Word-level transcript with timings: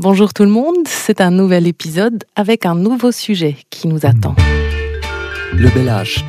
Bonjour 0.00 0.32
tout 0.32 0.44
le 0.44 0.50
monde, 0.50 0.86
c'est 0.86 1.20
un 1.20 1.32
nouvel 1.32 1.66
épisode 1.66 2.22
avec 2.36 2.66
un 2.66 2.76
nouveau 2.76 3.10
sujet 3.10 3.56
qui 3.68 3.88
nous 3.88 4.06
attend. 4.06 4.36
Le 5.56 5.68
bel 5.70 5.88
âge, 5.88 6.24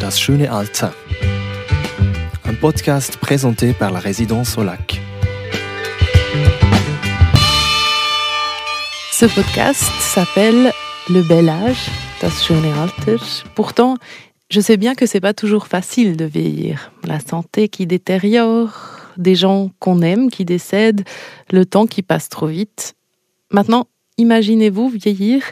das 0.00 0.12
schöne 0.12 0.46
Alter. 0.46 0.90
Un 2.44 2.54
podcast 2.54 3.16
présenté 3.16 3.72
par 3.72 3.90
la 3.90 3.98
résidence 3.98 4.56
au 4.56 4.62
lac. 4.62 5.00
Ce 9.10 9.26
podcast 9.26 9.82
s'appelle 9.98 10.70
Le 11.10 11.22
bel 11.22 11.48
âge, 11.48 11.88
das 12.20 12.30
schöne 12.30 12.72
Alter. 12.80 13.16
Pourtant, 13.56 13.96
je 14.48 14.60
sais 14.60 14.76
bien 14.76 14.94
que 14.94 15.06
c'est 15.06 15.20
pas 15.20 15.34
toujours 15.34 15.66
facile 15.66 16.16
de 16.16 16.24
vieillir. 16.24 16.92
La 17.02 17.18
santé 17.18 17.68
qui 17.68 17.88
détériore, 17.88 19.01
des 19.16 19.34
gens 19.34 19.70
qu'on 19.78 20.02
aime 20.02 20.30
qui 20.30 20.44
décèdent, 20.44 21.04
le 21.50 21.66
temps 21.66 21.86
qui 21.86 22.02
passe 22.02 22.28
trop 22.28 22.46
vite. 22.46 22.94
Maintenant, 23.50 23.86
imaginez-vous 24.18 24.88
vieillir 24.88 25.42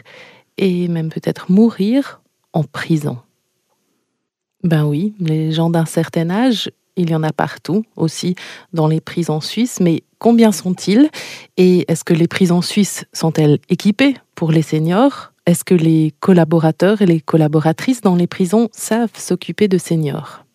et 0.57 0.87
même 0.87 1.09
peut-être 1.09 1.51
mourir 1.51 2.21
en 2.53 2.63
prison. 2.63 3.17
Ben 4.63 4.85
oui, 4.85 5.13
les 5.19 5.51
gens 5.51 5.69
d'un 5.69 5.85
certain 5.85 6.29
âge, 6.29 6.71
il 6.95 7.09
y 7.09 7.15
en 7.15 7.23
a 7.23 7.31
partout, 7.31 7.83
aussi 7.95 8.35
dans 8.73 8.87
les 8.87 9.01
prisons 9.01 9.41
suisses, 9.41 9.79
mais 9.79 10.03
combien 10.19 10.51
sont-ils 10.51 11.09
Et 11.57 11.85
est-ce 11.91 12.03
que 12.03 12.13
les 12.13 12.27
prisons 12.27 12.61
suisses 12.61 13.05
sont-elles 13.13 13.59
équipées 13.69 14.15
pour 14.35 14.51
les 14.51 14.61
seniors? 14.61 15.33
Est-ce 15.47 15.63
que 15.63 15.73
les 15.73 16.13
collaborateurs 16.19 17.01
et 17.01 17.07
les 17.07 17.19
collaboratrices 17.19 18.01
dans 18.01 18.15
les 18.15 18.27
prisons 18.27 18.69
savent 18.71 19.15
s'occuper 19.15 19.67
de 19.67 19.79
seniors? 19.79 20.45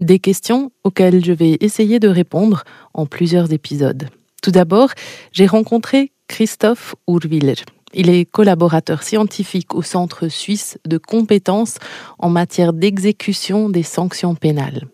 Des 0.00 0.18
questions 0.18 0.70
auxquelles 0.84 1.24
je 1.24 1.32
vais 1.32 1.56
essayer 1.60 1.98
de 1.98 2.08
répondre 2.08 2.64
en 2.94 3.06
plusieurs 3.06 3.52
épisodes. 3.52 4.08
Tout 4.42 4.50
d'abord, 4.50 4.90
j'ai 5.32 5.46
rencontré 5.46 6.12
Christophe 6.28 6.94
Urwiller. 7.08 7.56
Il 7.94 8.10
est 8.10 8.24
collaborateur 8.24 9.02
scientifique 9.02 9.74
au 9.74 9.82
Centre 9.82 10.28
suisse 10.28 10.78
de 10.86 10.98
compétences 10.98 11.78
en 12.18 12.28
matière 12.28 12.72
d'exécution 12.72 13.70
des 13.70 13.82
sanctions 13.82 14.34
pénales. 14.34 14.86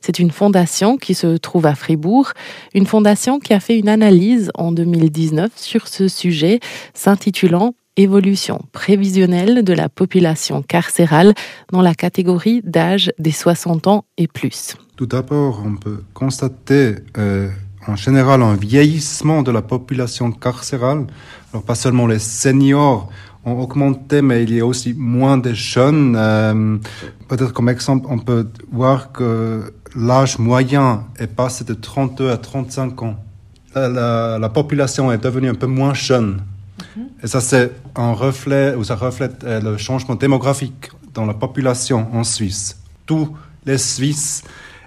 C'est 0.00 0.20
une 0.20 0.30
fondation 0.30 0.96
qui 0.96 1.14
se 1.14 1.36
trouve 1.38 1.66
à 1.66 1.74
Fribourg, 1.74 2.32
une 2.72 2.86
fondation 2.86 3.40
qui 3.40 3.52
a 3.52 3.60
fait 3.60 3.76
une 3.76 3.88
analyse 3.88 4.50
en 4.54 4.70
2019 4.70 5.50
sur 5.56 5.88
ce 5.88 6.06
sujet 6.06 6.60
s'intitulant 6.94 7.74
évolution 7.96 8.60
prévisionnelle 8.72 9.64
de 9.64 9.72
la 9.72 9.88
population 9.88 10.62
carcérale 10.62 11.34
dans 11.72 11.82
la 11.82 11.94
catégorie 11.94 12.62
d'âge 12.64 13.12
des 13.18 13.32
60 13.32 13.86
ans 13.86 14.04
et 14.16 14.28
plus. 14.28 14.76
Tout 14.96 15.06
d'abord, 15.06 15.62
on 15.64 15.76
peut 15.76 16.02
constater 16.14 16.96
euh, 17.18 17.48
en 17.86 17.96
général 17.96 18.42
un 18.42 18.54
vieillissement 18.54 19.42
de 19.42 19.50
la 19.50 19.62
population 19.62 20.32
carcérale. 20.32 21.06
Alors 21.52 21.64
pas 21.64 21.74
seulement 21.74 22.06
les 22.06 22.18
seniors 22.18 23.08
ont 23.44 23.58
augmenté, 23.60 24.22
mais 24.22 24.42
il 24.42 24.54
y 24.54 24.60
a 24.60 24.66
aussi 24.66 24.94
moins 24.96 25.38
de 25.38 25.52
jeunes. 25.52 26.16
Euh, 26.16 26.78
Peut-être 27.28 27.52
comme 27.52 27.68
exemple, 27.68 28.06
on 28.08 28.18
peut 28.18 28.48
voir 28.70 29.12
que 29.12 29.72
l'âge 29.96 30.38
moyen 30.38 31.04
est 31.18 31.26
passé 31.26 31.64
de 31.64 31.74
32 31.74 32.30
à 32.30 32.36
35 32.36 33.02
ans. 33.02 33.16
La, 33.74 33.88
la, 33.88 34.38
la 34.38 34.48
population 34.48 35.12
est 35.12 35.18
devenue 35.18 35.48
un 35.48 35.54
peu 35.54 35.66
moins 35.66 35.92
jeune. 35.94 36.40
Et 37.22 37.26
ça, 37.26 37.40
c'est 37.40 37.72
un 37.94 38.12
reflet, 38.12 38.74
ou 38.74 38.84
ça 38.84 38.96
reflète 38.96 39.44
euh, 39.44 39.60
le 39.60 39.76
changement 39.76 40.14
démographique 40.14 40.90
dans 41.12 41.26
la 41.26 41.34
population 41.34 42.08
en 42.14 42.24
Suisse. 42.24 42.78
Tous 43.04 43.36
les 43.64 43.78
Suisses 43.78 44.42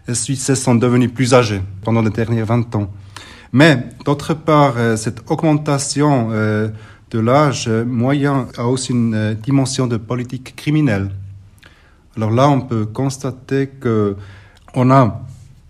et 0.07 0.15
Suisses 0.15 0.53
sont 0.55 0.75
devenus 0.75 1.11
plus 1.13 1.33
âgés 1.33 1.61
pendant 1.83 2.01
les 2.01 2.09
derniers 2.09 2.43
20 2.43 2.75
ans. 2.75 2.89
Mais, 3.51 3.83
d'autre 4.05 4.33
part, 4.33 4.75
euh, 4.77 4.95
cette 4.95 5.29
augmentation 5.29 6.29
euh, 6.31 6.69
de 7.11 7.19
l'âge 7.19 7.67
moyen 7.67 8.47
a 8.57 8.65
aussi 8.65 8.91
une 8.91 9.35
dimension 9.35 9.87
de 9.87 9.97
politique 9.97 10.55
criminelle. 10.55 11.11
Alors 12.15 12.31
là, 12.31 12.49
on 12.49 12.61
peut 12.61 12.85
constater 12.85 13.67
que 13.67 14.15
on 14.75 14.91
a 14.91 15.25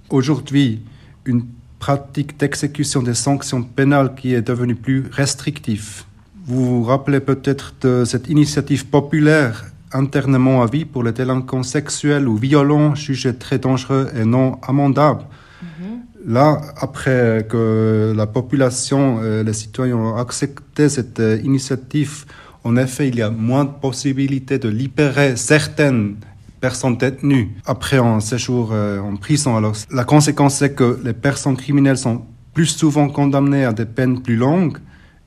aujourd'hui 0.09 0.81
une 1.25 1.46
pratique 1.80 2.38
d'exécution 2.38 3.02
des 3.02 3.13
sanctions 3.13 3.63
pénales 3.63 4.16
qui 4.16 4.34
est 4.34 4.42
devenue 4.42 4.75
plus 4.75 5.06
restrictive. 5.12 6.03
Vous 6.50 6.66
vous 6.66 6.84
rappelez 6.84 7.20
peut-être 7.20 7.76
de 7.82 8.06
cette 8.06 8.28
initiative 8.28 8.88
populaire 8.88 9.66
internement 9.92 10.64
à 10.64 10.66
vie 10.66 10.84
pour 10.84 11.04
les 11.04 11.12
délinquants 11.12 11.62
sexuels 11.62 12.28
ou 12.28 12.38
violents 12.38 12.96
jugés 12.96 13.36
très 13.36 13.60
dangereux 13.60 14.08
et 14.20 14.26
non 14.26 14.58
amendables. 14.64 15.26
Mm-hmm. 15.64 16.34
Là, 16.34 16.60
après 16.78 17.46
que 17.48 18.14
la 18.16 18.26
population, 18.26 19.22
les 19.22 19.54
citoyens 19.54 19.98
ont 19.98 20.16
accepté 20.16 20.90
cette 20.90 21.22
initiative, 21.44 22.26
en 22.64 22.78
effet, 22.78 23.08
il 23.10 23.16
y 23.16 23.22
a 23.22 23.30
moins 23.30 23.66
de 23.66 23.76
possibilités 23.88 24.58
de 24.58 24.70
libérer 24.70 25.36
certaines 25.38 26.16
personnes 26.60 26.98
détenues 26.98 27.56
après 27.66 27.98
un 27.98 28.20
séjour 28.20 28.72
euh, 28.74 29.00
en 29.00 29.18
prison. 29.18 29.56
Alors, 29.56 29.76
la 29.92 30.04
conséquence, 30.04 30.56
c'est 30.56 30.74
que 30.74 31.00
les 31.04 31.14
personnes 31.14 31.56
criminelles 31.56 32.00
sont 32.00 32.24
plus 32.54 32.66
souvent 32.66 33.08
condamnées 33.08 33.66
à 33.66 33.72
des 33.72 33.86
peines 33.86 34.22
plus 34.22 34.36
longues 34.36 34.80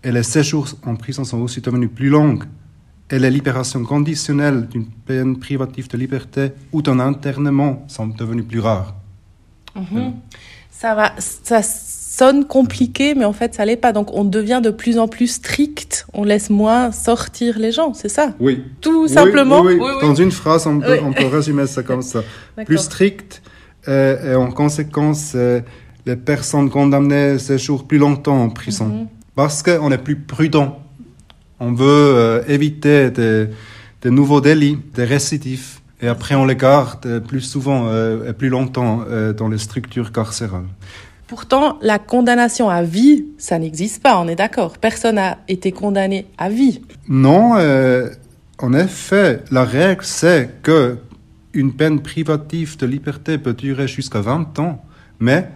et 0.04 0.12
les 0.12 0.22
séjours 0.22 0.68
en 0.84 0.96
prison 0.96 1.24
sont 1.24 1.40
aussi 1.40 1.60
devenus 1.60 1.90
plus 1.94 2.08
longs. 2.08 2.38
Et 3.10 3.18
les 3.18 3.30
libérations 3.30 3.84
conditionnelles 3.84 4.66
d'une 4.68 4.86
peine 4.86 5.38
privative 5.38 5.88
de 5.88 5.98
liberté 5.98 6.52
ou 6.72 6.80
d'un 6.80 6.98
internement 6.98 7.84
sont 7.88 8.06
devenues 8.06 8.42
plus 8.42 8.60
rares. 8.60 8.94
Mhm. 9.76 10.14
Ça 10.70 10.94
va, 10.94 11.12
ça 11.18 11.62
sonne 11.62 12.46
compliqué, 12.46 13.14
mais 13.14 13.24
en 13.24 13.32
fait, 13.32 13.54
ça 13.54 13.64
l'est 13.64 13.76
pas. 13.76 13.92
Donc, 13.92 14.12
on 14.12 14.24
devient 14.24 14.60
de 14.64 14.70
plus 14.70 14.98
en 14.98 15.06
plus 15.06 15.28
strict. 15.28 16.06
On 16.12 16.24
laisse 16.24 16.50
moins 16.50 16.90
sortir 16.90 17.58
les 17.58 17.70
gens, 17.70 17.94
c'est 17.94 18.08
ça? 18.08 18.34
Oui. 18.40 18.64
Tout 18.80 19.06
simplement? 19.06 19.60
Oui, 19.60 19.78
oui, 19.80 19.90
Dans 20.00 20.14
une 20.14 20.32
phrase, 20.32 20.66
on 20.66 20.80
peut, 20.80 20.98
on 21.04 21.12
peut 21.12 21.26
résumer 21.26 21.66
ça 21.66 21.82
comme 21.82 22.02
ça. 22.02 22.22
plus 22.64 22.78
strict, 22.78 23.42
euh, 23.86 24.32
et 24.32 24.34
en 24.34 24.50
conséquence, 24.50 25.32
euh, 25.34 25.60
les 26.06 26.16
personnes 26.16 26.70
condamnées 26.70 27.38
séjournent 27.38 27.86
plus 27.86 27.98
longtemps 27.98 28.42
en 28.42 28.48
prison. 28.48 28.86
Mhm 28.86 29.08
parce 29.34 29.62
qu'on 29.62 29.90
est 29.90 29.98
plus 29.98 30.16
prudent. 30.16 30.80
On 31.60 31.72
veut 31.72 31.86
euh, 31.86 32.42
éviter 32.48 33.10
des, 33.10 33.48
des, 34.02 34.10
nouveaux 34.10 34.40
délits, 34.40 34.78
des 34.94 35.04
récidives. 35.04 35.78
Et 36.00 36.08
après, 36.08 36.34
on 36.34 36.44
les 36.44 36.56
garde 36.56 37.20
plus 37.20 37.40
souvent 37.40 37.86
euh, 37.86 38.30
et 38.30 38.32
plus 38.32 38.48
longtemps 38.48 39.04
euh, 39.08 39.32
dans 39.32 39.48
les 39.48 39.58
structures 39.58 40.10
carcérales. 40.10 40.66
Pourtant, 41.28 41.78
la 41.80 41.98
condamnation 41.98 42.68
à 42.68 42.82
vie, 42.82 43.26
ça 43.38 43.58
n'existe 43.58 44.02
pas, 44.02 44.18
on 44.18 44.28
est 44.28 44.34
d'accord. 44.34 44.76
Personne 44.78 45.14
n'a 45.14 45.38
été 45.48 45.72
condamné 45.72 46.26
à 46.36 46.50
vie. 46.50 46.82
Non, 47.08 47.54
en 48.58 48.74
effet, 48.74 49.42
la 49.50 49.64
règle, 49.64 50.04
c'est 50.04 50.50
que 50.62 50.98
une 51.54 51.72
peine 51.72 52.00
privative 52.00 52.76
de 52.76 52.86
liberté 52.86 53.38
peut 53.38 53.54
durer 53.54 53.88
jusqu'à 53.88 54.20
20 54.20 54.58
ans, 54.58 54.84
mais 55.20 55.48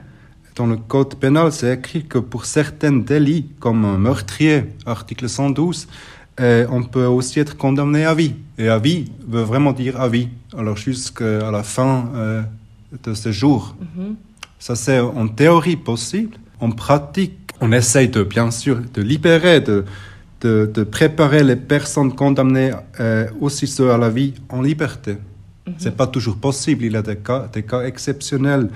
dans 0.56 0.66
le 0.66 0.76
code 0.76 1.14
pénal, 1.16 1.52
c'est 1.52 1.72
écrit 1.72 2.04
que 2.04 2.18
pour 2.18 2.46
certains 2.46 2.92
délits, 2.92 3.46
comme 3.60 3.84
un 3.84 3.98
meurtrier, 3.98 4.64
article 4.86 5.28
112, 5.28 5.86
euh, 6.40 6.66
on 6.70 6.82
peut 6.82 7.04
aussi 7.04 7.40
être 7.40 7.56
condamné 7.56 8.04
à 8.04 8.14
vie. 8.14 8.34
Et 8.58 8.68
à 8.68 8.78
vie 8.78 9.12
veut 9.28 9.42
vraiment 9.42 9.72
dire 9.72 10.00
à 10.00 10.08
vie, 10.08 10.28
alors 10.56 10.76
jusqu'à 10.76 11.50
la 11.50 11.62
fin 11.62 12.10
euh, 12.14 12.42
de 13.04 13.14
ce 13.14 13.32
jour. 13.32 13.76
Mm-hmm. 13.80 14.14
Ça, 14.58 14.76
c'est 14.76 14.98
en 14.98 15.28
théorie 15.28 15.76
possible. 15.76 16.36
En 16.60 16.70
pratique, 16.70 17.38
on 17.60 17.70
essaye 17.72 18.08
de, 18.08 18.22
bien 18.22 18.50
sûr, 18.50 18.80
de 18.94 19.02
libérer, 19.02 19.60
de, 19.60 19.84
de, 20.40 20.70
de 20.72 20.84
préparer 20.84 21.44
les 21.44 21.56
personnes 21.56 22.14
condamnées 22.14 22.72
euh, 22.98 23.26
aussi 23.40 23.66
ceux 23.66 23.90
à 23.90 23.98
la 23.98 24.08
vie 24.08 24.32
en 24.48 24.62
liberté. 24.62 25.12
Mm-hmm. 25.12 25.72
C'est 25.76 25.96
pas 25.96 26.06
toujours 26.06 26.36
possible. 26.36 26.84
Il 26.86 26.92
y 26.92 26.96
a 26.96 27.02
des 27.02 27.16
cas, 27.16 27.48
des 27.52 27.62
cas 27.62 27.82
exceptionnels 27.82 28.70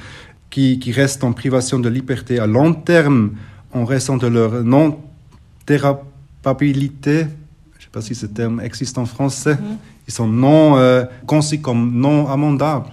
qui, 0.51 0.79
qui, 0.79 0.93
restent 0.93 1.25
en 1.25 1.33
privation 1.33 1.79
de 1.79 1.89
liberté 1.89 2.39
à 2.39 2.47
long 2.47 2.75
terme 2.75 3.33
en 3.73 3.85
raison 3.85 4.17
de 4.17 4.27
leur 4.27 4.65
non-thérapabilité. 4.65 7.21
Je 7.21 7.79
ne 7.79 7.83
sais 7.83 7.89
pas 7.93 8.03
si 8.03 8.15
ce 8.15 8.27
terme 8.27 8.61
existe 8.61 8.99
en 8.99 9.07
français. 9.07 9.55
Mm-hmm. 9.55 9.77
Ils 10.09 10.13
sont 10.13 10.27
non 10.27 10.77
euh, 10.77 11.05
conçus 11.27 11.61
comme 11.61 11.95
non 11.95 12.29
amendables 12.29 12.91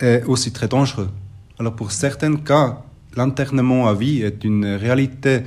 et 0.00 0.22
aussi 0.26 0.52
très 0.52 0.68
dangereux. 0.68 1.08
Alors 1.58 1.74
pour 1.74 1.92
certains 1.92 2.36
cas, 2.36 2.82
l'internement 3.16 3.88
à 3.88 3.94
vie 3.94 4.22
est 4.22 4.44
une 4.44 4.66
réalité. 4.66 5.42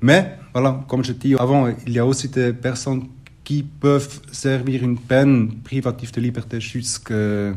Mais, 0.00 0.38
voilà, 0.52 0.84
comme 0.88 1.04
je 1.04 1.12
dis 1.12 1.34
avant, 1.34 1.68
il 1.86 1.92
y 1.92 1.98
a 1.98 2.06
aussi 2.06 2.28
des 2.28 2.52
personnes 2.52 3.06
qui 3.44 3.62
peuvent 3.62 4.20
servir 4.30 4.84
une 4.84 4.98
peine 4.98 5.50
privative 5.64 6.12
de 6.12 6.20
liberté 6.20 6.60
jusqu'à 6.60 7.54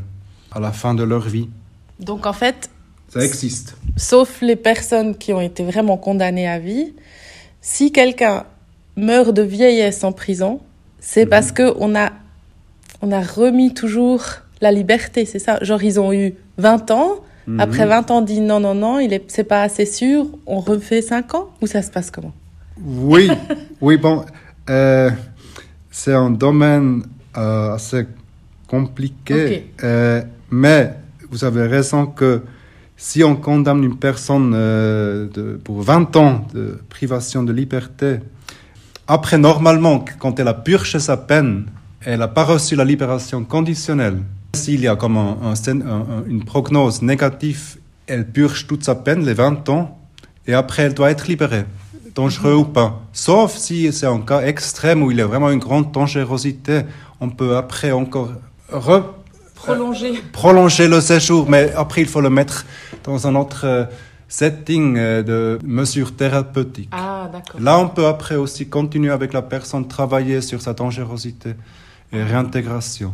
la 0.60 0.72
fin 0.72 0.94
de 0.94 1.04
leur 1.04 1.22
vie. 1.22 1.50
Donc 2.00 2.26
en 2.26 2.34
fait, 2.34 2.70
ça 3.12 3.24
existe. 3.26 3.76
Sauf 3.98 4.42
les 4.42 4.56
personnes 4.56 5.18
qui 5.18 5.34
ont 5.34 5.42
été 5.42 5.64
vraiment 5.64 5.98
condamnées 5.98 6.48
à 6.48 6.60
vie. 6.60 6.94
Si 7.60 7.92
quelqu'un 7.92 8.46
meurt 8.96 9.34
de 9.34 9.42
vieillesse 9.42 10.04
en 10.04 10.14
prison, 10.14 10.62
c'est 11.00 11.26
parce 11.26 11.50
mhm. 11.50 11.54
que 11.54 11.74
on 11.80 11.96
a, 11.96 12.12
on 13.02 13.12
a 13.12 13.22
remis 13.22 13.74
toujours 13.74 14.24
la 14.62 14.72
liberté, 14.72 15.26
c'est 15.26 15.40
ça. 15.40 15.60
Genre, 15.62 15.84
ils 15.84 16.00
ont 16.00 16.14
eu 16.14 16.36
20 16.58 16.92
ans. 16.92 17.16
Mhm. 17.48 17.60
Après 17.60 17.86
20 17.86 18.12
ans, 18.12 18.20
on 18.20 18.22
dit 18.22 18.40
non, 18.40 18.60
non, 18.60 18.76
non, 18.76 19.00
il 19.00 19.12
est, 19.12 19.30
c'est 19.30 19.44
pas 19.44 19.64
assez 19.64 19.86
sûr. 19.86 20.28
On 20.46 20.60
refait 20.60 21.02
5 21.02 21.36
ans 21.36 21.50
ou 21.62 21.68
ça 21.68 21.82
se 21.82 21.92
passe 21.92 22.12
comment? 22.12 22.34
Oui, 22.82 23.30
oui, 23.82 23.98
bon, 23.98 24.26
euh, 24.70 25.10
c'est 25.92 26.14
un 26.14 26.30
domaine 26.30 27.04
euh, 27.38 27.74
assez 27.74 28.08
compliqué, 28.68 29.72
euh, 29.84 30.22
mais 30.50 30.94
vous 31.30 31.44
avez 31.44 31.68
raison 31.68 32.06
que 32.06 32.42
si 33.04 33.24
on 33.24 33.36
condamne 33.36 33.84
une 33.84 33.98
personne 33.98 34.54
euh, 34.56 35.28
de- 35.34 35.60
pour 35.64 35.82
20 35.82 36.16
ans 36.18 36.46
de 36.54 36.80
privation 36.88 37.42
de 37.42 37.52
liberté, 37.52 38.20
après, 39.08 39.40
normalement, 39.40 40.06
quand 40.20 40.40
elle 40.40 40.48
a 40.48 40.54
purgé 40.54 41.00
sa 41.00 41.18
peine, 41.18 41.66
elle 42.06 42.20
n'a 42.20 42.28
pas 42.28 42.44
reçu 42.44 42.76
la 42.76 42.86
libération 42.86 43.44
conditionnelle. 43.44 44.20
S'il 44.56 44.82
y 44.82 44.88
a 44.88 44.96
comme 44.96 45.18
un- 45.18 45.38
un 45.42 46.24
une 46.28 46.44
prognose 46.46 47.02
négative, 47.02 47.78
elle 48.06 48.28
purge 48.28 48.68
toute 48.68 48.84
sa 48.84 48.94
peine, 48.96 49.26
les 49.26 49.34
20 49.34 49.68
ans, 49.70 49.98
et 50.48 50.54
après, 50.54 50.84
elle 50.84 50.94
doit 50.94 51.10
être 51.10 51.28
libérée, 51.28 51.66
dangereux 52.14 52.54
ou 52.54 52.66
pas. 52.66 53.02
Sauf 53.14 53.56
si 53.58 53.92
c'est 53.92 54.06
un 54.06 54.20
cas 54.22 54.42
extrême 54.44 55.02
où 55.02 55.10
il 55.12 55.18
y 55.18 55.22
a 55.22 55.28
vraiment 55.28 55.50
une 55.50 55.60
grande 55.60 55.92
dangerosité, 55.92 56.82
on 57.20 57.30
peut 57.30 57.58
après 57.58 57.92
encore 57.92 58.30
re- 58.72 59.04
Prolongé. 59.56 60.14
prolonger 60.32 60.88
le 60.88 61.02
séjour, 61.02 61.48
mais 61.50 61.72
après, 61.76 62.02
il 62.02 62.08
faut 62.08 62.22
le 62.22 62.30
mettre 62.32 62.66
dans 63.04 63.28
un 63.28 63.36
autre 63.36 63.66
euh, 63.66 63.86
setting 64.28 64.96
euh, 64.98 65.24
de 65.24 65.60
mesures 65.64 66.16
thérapeutiques. 66.16 66.90
Ah. 66.92 67.30
Là, 67.60 67.80
on 67.80 67.90
peut 67.90 68.08
après 68.08 68.36
aussi 68.36 68.70
continuer 68.70 69.12
avec 69.12 69.34
la 69.34 69.42
personne, 69.42 69.88
travailler 69.88 70.42
sur 70.42 70.62
sa 70.62 70.74
dangerosité 70.74 71.56
et 72.14 72.24
réintégration. 72.24 73.14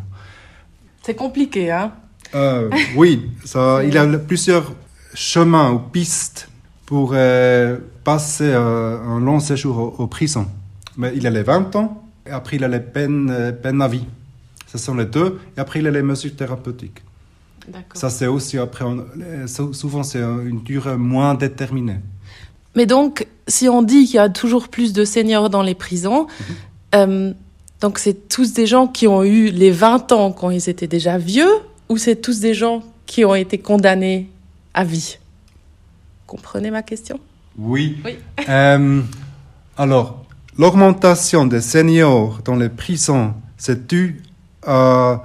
C'est 1.02 1.16
compliqué, 1.16 1.72
hein? 1.72 1.92
Euh, 2.36 2.70
oui, 2.96 3.32
ça, 3.46 3.84
il 3.84 3.94
y 3.94 3.98
a 3.98 4.06
plusieurs 4.18 4.74
chemins 5.14 5.72
ou 5.72 5.80
pistes 5.80 6.50
pour 6.86 7.12
euh, 7.14 7.78
passer 8.04 8.52
euh, 8.54 9.00
un 9.02 9.20
long 9.20 9.40
séjour 9.40 9.78
au, 9.78 10.04
au 10.04 10.08
prison. 10.08 10.48
Mais 10.98 11.14
il 11.16 11.26
a 11.28 11.30
les 11.30 11.44
20 11.44 11.76
ans, 11.76 12.04
et 12.26 12.32
après 12.32 12.58
il 12.58 12.64
a 12.64 12.68
les 12.68 12.80
peines, 12.80 13.56
peines 13.62 13.82
à 13.82 13.88
vie. 13.88 14.06
Ce 14.68 14.78
sont 14.78 14.96
les 14.96 15.06
deux, 15.06 15.40
et 15.56 15.60
après 15.60 15.80
il 15.80 15.88
a 15.88 15.92
les 15.92 16.02
mesures 16.02 16.36
thérapeutiques. 16.36 17.02
Ça, 17.94 18.10
c'est 18.10 18.28
aussi 18.28 18.58
après, 18.58 18.86
on- 18.86 19.06
euh, 19.22 19.48
sou- 19.48 19.74
souvent 19.74 20.04
c'est 20.04 20.22
une 20.22 20.62
durée 20.64 20.98
moins 20.98 21.34
déterminée. 21.36 22.00
Mais 22.76 22.86
donc, 22.86 23.28
si 23.48 23.68
on 23.70 23.82
dit 23.82 24.06
qu'il 24.06 24.16
y 24.16 24.20
a 24.20 24.30
toujours 24.30 24.68
plus 24.70 24.94
de 24.94 25.04
seniors 25.06 25.50
dans 25.50 25.64
les 25.64 25.74
prisons, 25.76 26.28
euh, 26.96 27.34
donc 27.82 28.00
c'est 28.00 28.30
tous 28.30 28.54
des 28.54 28.68
gens 28.68 28.88
qui 28.88 29.08
ont 29.08 29.24
eu 29.24 29.50
les 29.50 29.72
20 29.72 30.12
ans 30.12 30.32
quand 30.32 30.50
ils 30.52 30.70
étaient 30.70 30.88
déjà 30.88 31.18
vieux, 31.18 31.50
ou 31.90 31.98
c'est 31.98 32.16
tous 32.18 32.40
des 32.40 32.54
gens 32.54 32.84
qui 33.06 33.26
ont 33.26 33.36
été 33.36 33.58
condamnés 33.58 34.30
à 34.74 34.84
vie? 34.84 35.18
Comprenez 36.28 36.72
ma 36.72 36.84
question? 36.84 37.20
Oui. 37.58 37.98
Oui. 38.06 38.18
Euh, 38.50 39.02
alors, 39.78 40.24
l'augmentation 40.58 41.46
des 41.46 41.62
seniors 41.62 42.40
dans 42.46 42.56
les 42.56 42.70
prisons, 42.70 43.34
c'est 43.58 43.88
dû 43.88 44.22
à 44.66 45.24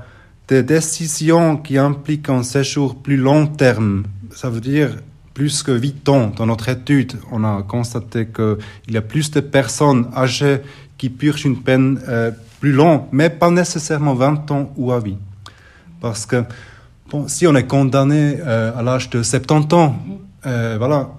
des 0.49 0.63
décisions 0.63 1.57
qui 1.57 1.79
impliquent 1.79 2.29
un 2.29 2.43
séjour 2.43 2.97
plus 2.97 3.17
long 3.17 3.47
terme. 3.47 4.05
Ça 4.35 4.51
veut 4.51 4.61
dire 4.61 4.97
plus 5.35 5.63
que 5.63 5.73
8 5.73 6.09
ans. 6.09 6.33
Dans 6.37 6.47
notre 6.47 6.69
étude, 6.69 7.15
on 7.31 7.45
a 7.45 7.63
constaté 7.63 8.27
qu'il 8.27 8.57
y 8.95 8.97
a 8.97 9.03
plus 9.03 9.31
de 9.31 9.41
personnes 9.41 10.09
âgées 10.17 10.61
qui 10.99 11.11
purgent 11.11 11.47
une 11.47 11.63
peine 11.63 12.01
euh, 12.09 12.31
plus 12.61 12.73
longue, 12.73 13.03
mais 13.13 13.31
pas 13.31 13.51
nécessairement 13.51 14.15
20 14.15 14.51
ans 14.51 14.73
ou 14.77 14.93
à 14.93 15.01
vie. 15.01 15.17
Parce 16.01 16.27
que 16.27 16.45
si 17.27 17.47
on 17.47 17.55
est 17.55 17.67
condamné 17.67 18.39
euh, 18.41 18.73
à 18.77 18.83
l'âge 18.83 19.11
de 19.11 19.23
70 19.23 19.75
ans, 19.75 19.97
euh, 20.45 20.77
voilà, 20.77 21.11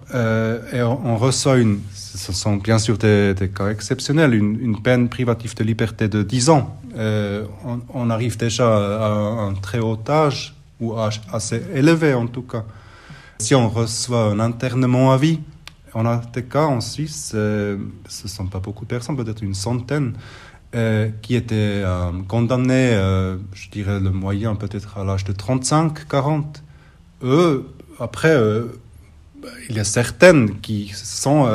et 0.73 0.81
on 0.81 1.17
reçoit 1.17 1.57
une, 1.57 1.79
ce 2.17 2.31
sont 2.33 2.57
bien 2.57 2.79
sûr 2.79 2.97
des, 2.97 3.35
cas 3.55 3.69
exceptionnels, 3.69 4.33
une, 4.33 4.81
peine 4.81 5.09
privative 5.09 5.55
de 5.55 5.63
liberté 5.63 6.07
de 6.07 6.23
10 6.23 6.49
ans. 6.49 6.77
Euh, 6.95 7.45
on, 7.93 8.09
arrive 8.09 8.37
déjà 8.37 8.67
à 8.67 9.09
un 9.09 9.53
très 9.53 9.79
haut 9.79 9.99
âge, 10.07 10.55
ou 10.79 10.95
assez 11.31 11.61
élevé 11.73 12.13
en 12.13 12.27
tout 12.27 12.43
cas. 12.43 12.63
Si 13.39 13.55
on 13.55 13.69
reçoit 13.69 14.25
un 14.25 14.39
internement 14.39 15.11
à 15.11 15.17
vie, 15.17 15.39
on 15.93 16.05
a 16.05 16.17
des 16.33 16.43
cas 16.43 16.65
en 16.65 16.81
Suisse, 16.81 17.33
euh, 17.35 17.77
ce 18.07 18.23
ne 18.23 18.29
sont 18.29 18.47
pas 18.47 18.59
beaucoup 18.59 18.85
de 18.85 18.89
personnes, 18.89 19.15
peut-être 19.15 19.43
une 19.43 19.53
centaine, 19.53 20.13
euh, 20.75 21.09
qui 21.21 21.35
étaient 21.35 21.83
condamnés, 22.27 22.93
euh, 22.93 23.37
je 23.53 23.69
dirais 23.69 23.99
le 23.99 24.09
moyen 24.09 24.55
peut-être 24.55 24.97
à 24.97 25.03
l'âge 25.03 25.23
de 25.23 25.33
35, 25.33 26.07
40. 26.07 26.63
Eux, 27.23 27.69
après, 27.99 28.35
bah, 29.41 29.49
il 29.69 29.75
y 29.75 29.79
a 29.79 29.83
certaines 29.83 30.59
qui 30.61 30.91
sont, 30.93 31.47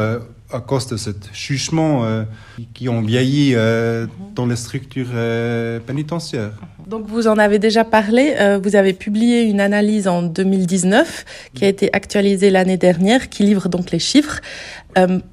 à 0.51 0.61
cause 0.61 0.87
de 0.87 0.97
ce 0.97 1.11
jugement, 1.33 2.05
euh, 2.05 2.25
qui- 2.73 2.89
ont 2.89 3.03
vieilli 3.03 3.53
euh, 3.55 4.07
dans 4.35 4.47
les 4.47 4.57
structures 4.57 5.11
euh, 5.13 5.79
pénitentiaires. 5.81 6.53
Donc 6.87 7.07
vous 7.07 7.29
en 7.29 7.37
avez 7.37 7.59
déjà 7.59 7.85
parlé, 7.85 8.35
vous 8.63 8.75
avez 8.75 8.95
publié 8.95 9.43
une 9.43 9.61
analyse 9.61 10.09
en 10.09 10.23
2019 10.23 11.27
qui 11.53 11.67
a 11.67 11.69
été 11.69 11.91
actualisée 11.93 12.49
l'année 12.49 12.79
dernière, 12.79 13.29
qui 13.29 13.43
livre 13.43 13.69
donc 13.69 13.91
les 13.91 13.99
chiffres. 13.99 14.41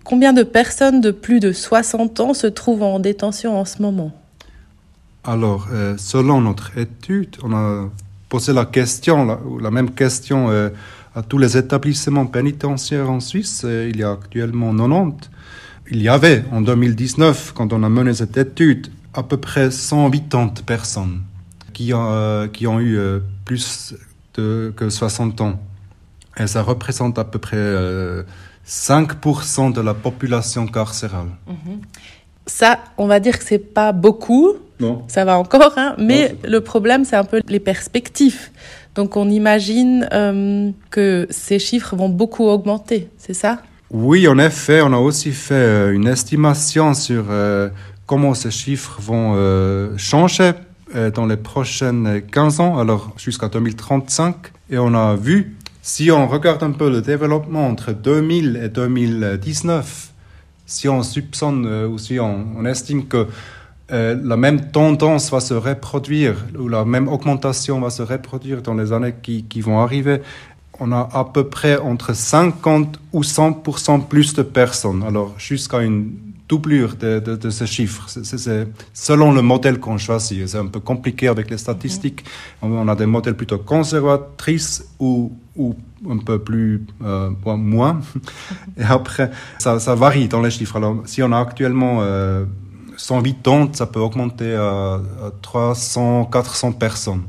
Combien 0.03 0.33
de 0.33 0.44
personnes 0.44 1.00
de 1.00 1.12
plus 1.12 1.39
de 1.39 1.53
60 1.53 2.19
ans 2.19 2.33
se 2.33 2.47
trouvent 2.47 2.83
en 2.83 3.00
détention 3.00 3.57
en 3.57 3.63
ce 3.63 3.81
moment? 3.81 4.12
Alors, 5.23 5.69
selon 5.97 6.41
notre 6.41 6.77
étude, 6.77 7.38
on 7.41 7.53
a 7.53 7.89
posé 8.27 8.51
la 8.51 8.65
question, 8.65 9.39
la, 9.62 9.71
même 9.71 9.91
question 9.91 10.50
à 11.15 11.23
tous 11.23 11.38
les 11.38 11.57
établissements 11.57 12.25
pénitentiaires 12.25 13.09
en 13.09 13.19
Suisse. 13.19 13.63
Euh, 13.65 13.89
il 13.89 13.97
y 13.97 14.03
a 14.03 14.12
actuellement 14.12 14.75
90. 14.75 15.29
Il 15.91 16.01
y 16.01 16.09
avait 16.09 16.44
en 16.51 16.62
2019, 16.62 17.53
quand 17.53 17.71
on 17.71 17.83
a 17.83 17.89
mené 17.89 18.13
cette 18.13 18.38
étude, 18.38 18.88
à 19.13 19.23
peu 19.23 19.38
près 19.38 19.71
180 19.71 20.63
personnes 20.65 21.21
qui 21.73 21.94
ont, 21.94 22.12
euh, 22.12 22.47
qui 22.47 22.67
ont 22.67 22.79
eu 22.79 22.97
euh, 22.97 23.19
plus 23.45 23.94
de, 24.35 24.73
que 24.75 24.89
60 24.89 25.41
ans. 25.41 25.59
Et 26.38 26.47
ça 26.47 26.63
représente 26.63 27.19
à 27.19 27.23
peu 27.23 27.39
près 27.39 27.57
euh, 27.57 28.23
5% 28.67 29.73
de 29.73 29.81
la 29.81 29.94
population 29.94 30.67
carcérale. 30.67 31.29
Ça, 32.47 32.80
on 32.97 33.07
va 33.07 33.19
dire 33.19 33.38
que 33.39 33.45
c'est 33.45 33.57
pas 33.74 33.92
beaucoup, 33.92 34.53
Non. 34.80 35.03
ça 35.07 35.25
va 35.25 35.38
encore, 35.39 35.74
hein, 35.77 35.95
mais 35.97 36.36
le 36.47 36.62
problème, 36.62 37.03
c'est 37.06 37.15
un 37.15 37.24
peu 37.24 37.42
les 37.47 37.59
perspectives. 37.59 38.50
Donc 38.94 39.18
on 39.18 39.30
imagine 39.30 40.07
euh, 40.13 40.69
que 40.89 41.27
ces 41.30 41.59
chiffres 41.59 41.95
vont 41.95 42.09
beaucoup 42.09 42.45
augmenter, 42.45 43.09
c'est 43.18 43.33
ça? 43.33 43.59
Oui, 43.92 44.27
en 44.27 44.38
effet, 44.39 44.81
on 44.81 44.94
a 44.94 44.97
aussi 44.97 45.31
fait 45.31 45.53
euh, 45.53 45.94
une 45.94 46.07
estimation 46.07 46.94
sur 46.94 47.25
euh, 47.30 47.69
comment 48.06 48.33
ces 48.33 48.51
chiffres 48.51 48.98
vont 49.01 49.34
euh, 49.36 49.96
changer 49.98 50.51
dans 51.13 51.25
les 51.25 51.36
prochaines 51.36 52.22
15 52.31 52.60
ans, 52.62 52.77
alors 52.77 53.12
jusqu'à 53.17 53.50
2035. 53.50 54.36
Et 54.69 54.77
on 54.77 54.93
a 54.93 55.15
vu, 55.15 55.58
si 55.81 56.10
on 56.10 56.25
regarde 56.27 56.63
un 56.63 56.72
peu 56.72 56.89
le 56.89 57.01
développement 57.01 57.67
entre 57.67 57.91
2000 57.91 58.62
et 58.63 58.69
2019, 58.69 60.13
si 60.65 60.88
on 60.89 61.03
soupçonne 61.03 61.65
euh, 61.65 61.88
ou 61.88 61.98
si 61.98 62.19
on, 62.19 62.45
on 62.57 62.65
estime 62.65 63.05
que 63.05 63.27
euh, 63.91 64.17
la 64.24 64.36
même 64.38 64.72
tendance 64.72 65.29
va 65.31 65.39
se 65.39 65.53
reproduire 65.53 66.36
ou 66.57 66.67
la 66.67 66.86
même 66.86 67.07
augmentation 67.07 67.79
va 67.79 67.89
se 67.91 68.01
reproduire 68.01 68.62
dans 68.62 68.74
les 68.74 68.91
années 68.91 69.13
qui, 69.22 69.43
qui 69.43 69.62
vont 69.62 69.79
arriver, 69.79 70.22
on 70.79 70.91
a 70.91 71.07
à 71.13 71.24
peu 71.24 71.43
près 71.48 71.77
entre 71.77 72.13
50 72.15 73.00
ou 73.13 73.22
100% 73.22 74.07
plus 74.07 74.34
de 74.34 74.41
personnes. 74.41 75.03
Alors, 75.03 75.36
jusqu'à 75.38 75.81
une 75.84 76.12
doublure 76.50 76.95
de, 76.95 77.19
de, 77.19 77.36
de 77.36 77.50
ces 77.50 77.65
chiffres. 77.65 78.05
C'est- 78.07 78.67
selon 78.93 79.31
le 79.31 79.41
modèle 79.41 79.79
qu'on 79.79 79.98
choisit. 79.98 80.48
C'est 80.48 80.57
un 80.60 80.67
peu 80.67 80.79
compliqué 80.79 81.27
avec 81.27 81.50
les 81.50 81.57
statistiques. 81.57 82.24
On- 82.62 82.72
On 82.72 82.88
a 82.88 82.95
des 82.95 83.05
modèles 83.07 83.36
plutôt 83.36 83.57
conservatrices 83.57 84.84
ou, 85.00 85.31
ou 85.55 85.75
un 86.09 86.17
peu 86.17 86.39
plus 86.39 86.85
euh, 87.03 87.31
moins. 87.45 88.01
Et 88.77 88.83
après, 88.83 89.31
ça, 89.59 89.79
ça 89.79 89.95
varie 89.95 90.27
dans 90.27 90.41
les 90.41 90.51
chiffres. 90.51 90.75
Alors, 90.75 91.01
si 91.05 91.24
on 91.24 91.31
a 91.31 91.39
actuellement 91.39 92.00
euh, 92.01 92.45
180, 92.97 93.69
ça 93.74 93.85
peut 93.85 94.00
augmenter 94.00 94.53
à, 94.53 94.95
à 94.95 95.31
300, 95.41 96.25
400 96.25 96.74
personnes. 96.74 97.24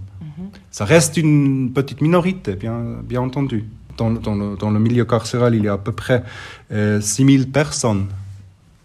Ça 0.70 0.84
reste 0.84 1.16
une 1.16 1.72
petite 1.72 2.02
minorité, 2.02 2.54
bien, 2.54 2.78
bien 3.02 3.22
entendu. 3.22 3.64
Dans, 3.96 4.10
dans 4.10 4.34
le, 4.34 4.56
dans 4.56 4.70
le 4.70 4.78
milieu 4.78 5.06
carcéral, 5.06 5.54
il 5.54 5.64
y 5.64 5.68
a 5.68 5.72
à 5.72 5.78
peu 5.78 5.92
près 5.92 6.22
euh, 6.70 7.00
6000 7.00 7.50
personnes. 7.50 8.08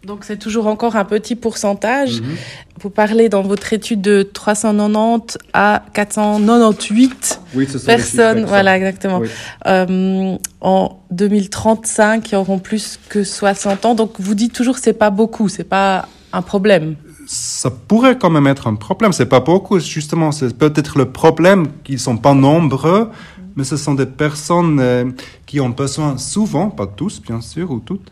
Donc 0.05 0.23
c'est 0.23 0.37
toujours 0.37 0.65
encore 0.65 0.95
un 0.95 1.05
petit 1.05 1.35
pourcentage. 1.35 2.21
Mhm. 2.21 2.35
Vous 2.81 2.89
parlez 2.89 3.29
dans 3.29 3.43
votre 3.43 3.71
étude 3.71 4.01
de 4.01 4.23
390 4.23 5.37
à 5.53 5.83
498 5.93 7.41
Oui, 7.53 7.67
ce 7.67 7.77
sont 7.77 7.85
personnes. 7.85 8.45
Voilà, 8.45 8.77
exactement. 8.77 9.19
Oui. 9.19 9.27
Euh, 9.67 10.37
en 10.61 10.99
2035, 11.11 12.31
ils 12.31 12.35
auront 12.35 12.57
plus 12.57 12.99
que 13.09 13.23
60 13.23 13.85
ans. 13.85 13.93
Donc 13.93 14.13
vous 14.19 14.33
dites 14.33 14.53
toujours 14.53 14.75
que 14.75 14.81
c'est 14.81 14.93
pas 14.93 15.11
beaucoup, 15.11 15.49
c'est 15.49 15.63
pas 15.63 16.07
un 16.33 16.41
problème. 16.41 16.95
Ça 17.27 17.69
pourrait 17.69 18.17
quand 18.17 18.31
même 18.31 18.47
être 18.47 18.65
un 18.67 18.75
problème. 18.75 19.13
C'est 19.13 19.27
pas 19.27 19.39
beaucoup, 19.39 19.79
justement. 19.79 20.31
C'est 20.31 20.57
peut-être 20.57 20.97
le 20.97 21.11
problème 21.11 21.67
qu'ils 21.83 21.99
sont 21.99 22.17
pas 22.17 22.33
nombreux, 22.33 23.09
mais 23.55 23.63
ce 23.63 23.77
sont 23.77 23.93
des 23.93 24.07
personnes 24.07 24.79
euh, 24.79 25.05
qui 25.45 25.59
ont 25.59 25.69
besoin, 25.69 26.17
souvent, 26.17 26.69
pas 26.71 26.87
tous 26.87 27.21
bien 27.21 27.41
sûr 27.41 27.69
ou 27.69 27.79
toutes, 27.79 28.11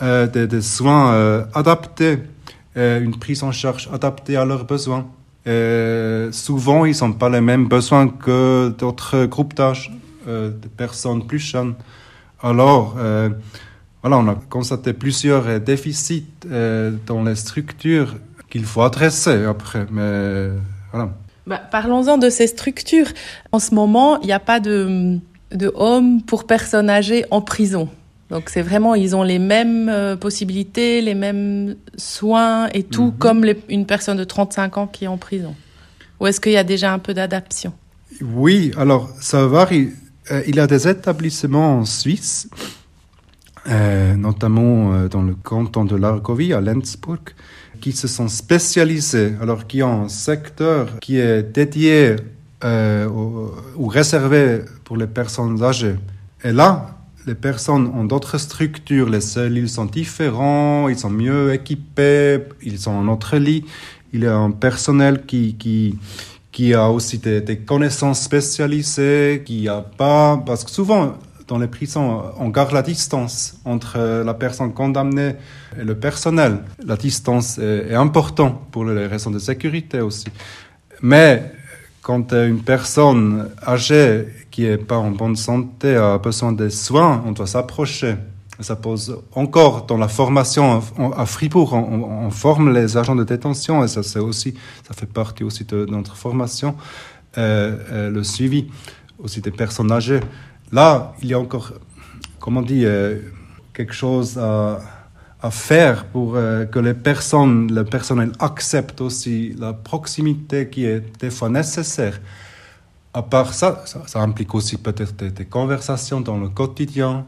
des, 0.00 0.46
des 0.46 0.62
soins 0.62 1.12
euh, 1.12 1.44
adaptés, 1.54 2.18
euh, 2.76 3.00
une 3.00 3.18
prise 3.18 3.42
en 3.42 3.52
charge 3.52 3.88
adaptée 3.92 4.36
à 4.36 4.44
leurs 4.44 4.64
besoins. 4.64 5.06
Euh, 5.46 6.30
souvent, 6.32 6.84
ils 6.84 6.96
n'ont 7.00 7.12
pas 7.12 7.28
les 7.28 7.40
mêmes 7.40 7.66
besoins 7.66 8.08
que 8.08 8.74
d'autres 8.78 9.24
groupes 9.24 9.54
d'âge, 9.54 9.90
euh, 10.28 10.50
de 10.50 10.68
personnes 10.68 11.26
plus 11.26 11.38
jeunes. 11.38 11.74
Alors, 12.42 12.96
euh, 12.98 13.30
voilà, 14.02 14.18
on 14.18 14.28
a 14.28 14.36
constaté 14.48 14.92
plusieurs 14.92 15.48
euh, 15.48 15.58
déficits 15.58 16.26
euh, 16.50 16.92
dans 17.06 17.24
les 17.24 17.34
structures 17.34 18.14
qu'il 18.50 18.64
faut 18.64 18.82
adresser 18.82 19.44
après. 19.44 19.86
Mais 19.90 20.50
voilà. 20.92 21.10
Bah, 21.46 21.60
Parlons-en 21.70 22.18
de 22.18 22.30
ces 22.30 22.46
structures. 22.46 23.08
En 23.50 23.58
ce 23.58 23.74
moment, 23.74 24.20
il 24.20 24.26
n'y 24.26 24.32
a 24.32 24.40
pas 24.40 24.60
de 24.60 25.18
hommes 25.74 26.22
pour 26.22 26.46
personnes 26.46 26.90
âgées 26.90 27.24
en 27.30 27.40
prison. 27.40 27.88
Donc 28.30 28.50
c'est 28.50 28.62
vraiment, 28.62 28.94
ils 28.94 29.16
ont 29.16 29.22
les 29.22 29.38
mêmes 29.38 29.88
euh, 29.88 30.16
possibilités, 30.16 31.00
les 31.00 31.14
mêmes 31.14 31.76
soins 31.96 32.68
et 32.74 32.82
tout, 32.82 33.06
Mhm. 33.06 33.18
comme 33.18 33.44
les- 33.44 33.62
une 33.70 33.86
personne 33.86 34.18
de 34.18 34.24
35 34.24 34.76
ans 34.76 34.86
qui 34.86 35.04
est 35.04 35.08
en 35.08 35.16
prison. 35.16 35.54
Ou 36.20 36.26
est-ce 36.26 36.40
qu'il 36.40 36.52
y 36.52 36.56
a 36.58 36.64
déjà 36.64 36.92
un 36.92 36.98
peu 36.98 37.14
d'adaptation? 37.14 37.72
Oui, 38.20 38.72
alors 38.76 39.08
ça 39.20 39.46
varie. 39.46 39.90
Euh, 40.30 40.42
il 40.46 40.56
y 40.56 40.60
a 40.60 40.66
des 40.66 40.86
établissements 40.88 41.78
en 41.78 41.84
Suisse, 41.86 42.48
euh, 43.68 44.14
notamment 44.14 45.06
dans 45.08 45.22
le 45.22 45.34
canton 45.34 45.84
de 45.84 45.96
l'Argovie, 45.96 46.52
à 46.52 46.60
Lenzburg, 46.60 47.20
qui 47.80 47.92
se 47.92 48.08
sont 48.08 48.28
spécialisés, 48.28 49.34
alors 49.40 49.66
qui 49.66 49.82
ont 49.82 50.02
un 50.04 50.08
secteur 50.08 50.98
qui 51.00 51.18
est 51.18 51.42
dédié 51.44 52.16
ou 52.64 53.86
réservé 53.86 54.62
pour 54.84 54.96
les 54.96 55.06
personnes 55.06 55.62
âgées. 55.62 55.94
Et 56.42 56.52
là, 56.52 56.97
les 57.28 57.34
personnes 57.34 57.86
ont 57.94 58.04
d'autres 58.04 58.38
structures, 58.38 59.08
les 59.10 59.20
cellules 59.20 59.68
sont 59.68 59.84
différents, 59.84 60.88
ils 60.88 60.98
sont 60.98 61.10
mieux 61.10 61.52
équipés, 61.52 62.38
ils 62.62 62.88
ont 62.88 62.98
un 63.00 63.08
autre 63.08 63.36
lit, 63.36 63.64
il 64.14 64.22
y 64.22 64.26
a 64.26 64.34
un 64.34 64.50
personnel 64.50 65.26
qui, 65.26 65.54
qui, 65.56 65.98
qui 66.50 66.72
a 66.72 66.88
aussi 66.90 67.18
des, 67.18 67.58
connaissances 67.58 68.22
spécialisées, 68.22 69.42
qui 69.44 69.68
a 69.68 69.82
pas, 69.82 70.42
parce 70.44 70.64
que 70.64 70.70
souvent 70.70 71.18
dans 71.46 71.58
les 71.58 71.68
prisons, 71.68 72.22
on 72.38 72.48
garde 72.48 72.72
la 72.72 72.82
distance 72.82 73.58
entre 73.64 74.22
la 74.24 74.34
personne 74.34 74.72
condamnée 74.74 75.32
et 75.80 75.84
le 75.84 75.94
personnel. 75.94 76.58
La 76.84 76.96
distance 76.96 77.58
est, 77.58 77.90
est 77.90 77.94
importante 77.94 78.70
pour 78.70 78.84
les 78.84 79.06
raisons 79.06 79.30
de 79.30 79.38
sécurité 79.38 80.00
aussi. 80.00 80.28
Mais 81.00 81.52
quand 82.08 82.32
une 82.32 82.62
personne 82.62 83.50
âgée 83.66 84.26
qui 84.50 84.64
est 84.64 84.78
pas 84.78 84.96
en 84.96 85.10
bonne 85.10 85.36
santé 85.36 85.94
a 85.94 86.16
besoin 86.16 86.52
de 86.52 86.70
soins, 86.70 87.22
on 87.26 87.32
doit 87.32 87.46
s'approcher. 87.46 88.14
Ça 88.60 88.76
pose 88.76 89.06
encore 89.34 89.84
dans 89.84 89.98
la 89.98 90.08
formation 90.08 90.64
à 91.22 91.26
Fribourg, 91.26 91.74
on, 91.74 91.84
on- 91.96 92.26
on 92.26 92.30
forme 92.30 92.72
les 92.72 92.96
agents 92.96 93.14
de 93.22 93.24
détention 93.24 93.84
et 93.84 93.88
ça 93.88 94.02
c'est 94.02 94.18
aussi, 94.30 94.54
ça 94.86 94.94
fait 94.94 95.10
partie 95.20 95.44
aussi 95.44 95.64
de 95.64 95.84
notre 95.96 96.16
formation, 96.16 96.70
euh, 97.36 97.76
euh, 97.92 98.10
le 98.10 98.22
suivi 98.24 98.68
aussi 99.22 99.40
des 99.42 99.50
personnes 99.62 99.92
âgées. 99.92 100.20
Là, 100.72 101.12
il 101.22 101.28
y 101.28 101.34
a 101.34 101.38
encore, 101.38 101.72
comment 102.40 102.60
on 102.60 102.68
dit, 102.74 102.84
euh, 102.86 103.18
quelque 103.74 103.92
chose 104.04 104.38
à, 104.38 104.80
à 105.40 105.50
faire 105.50 106.04
pour 106.06 106.34
euh, 106.36 106.64
que 106.64 106.78
les 106.80 106.94
personnes, 106.94 107.72
le 107.72 107.84
personnel 107.84 108.32
accepte 108.40 109.00
aussi 109.00 109.54
la 109.58 109.72
proximité 109.72 110.68
qui 110.68 110.84
est 110.84 111.02
des 111.20 111.30
fois 111.30 111.48
nécessaire. 111.48 112.20
À 113.14 113.22
part 113.22 113.54
ça, 113.54 113.82
ça, 113.86 114.02
ça 114.06 114.20
implique 114.20 114.54
aussi 114.54 114.76
peut-être 114.76 115.14
des, 115.16 115.30
des 115.30 115.44
conversations 115.44 116.20
dans 116.20 116.38
le 116.38 116.48
quotidien. 116.48 117.24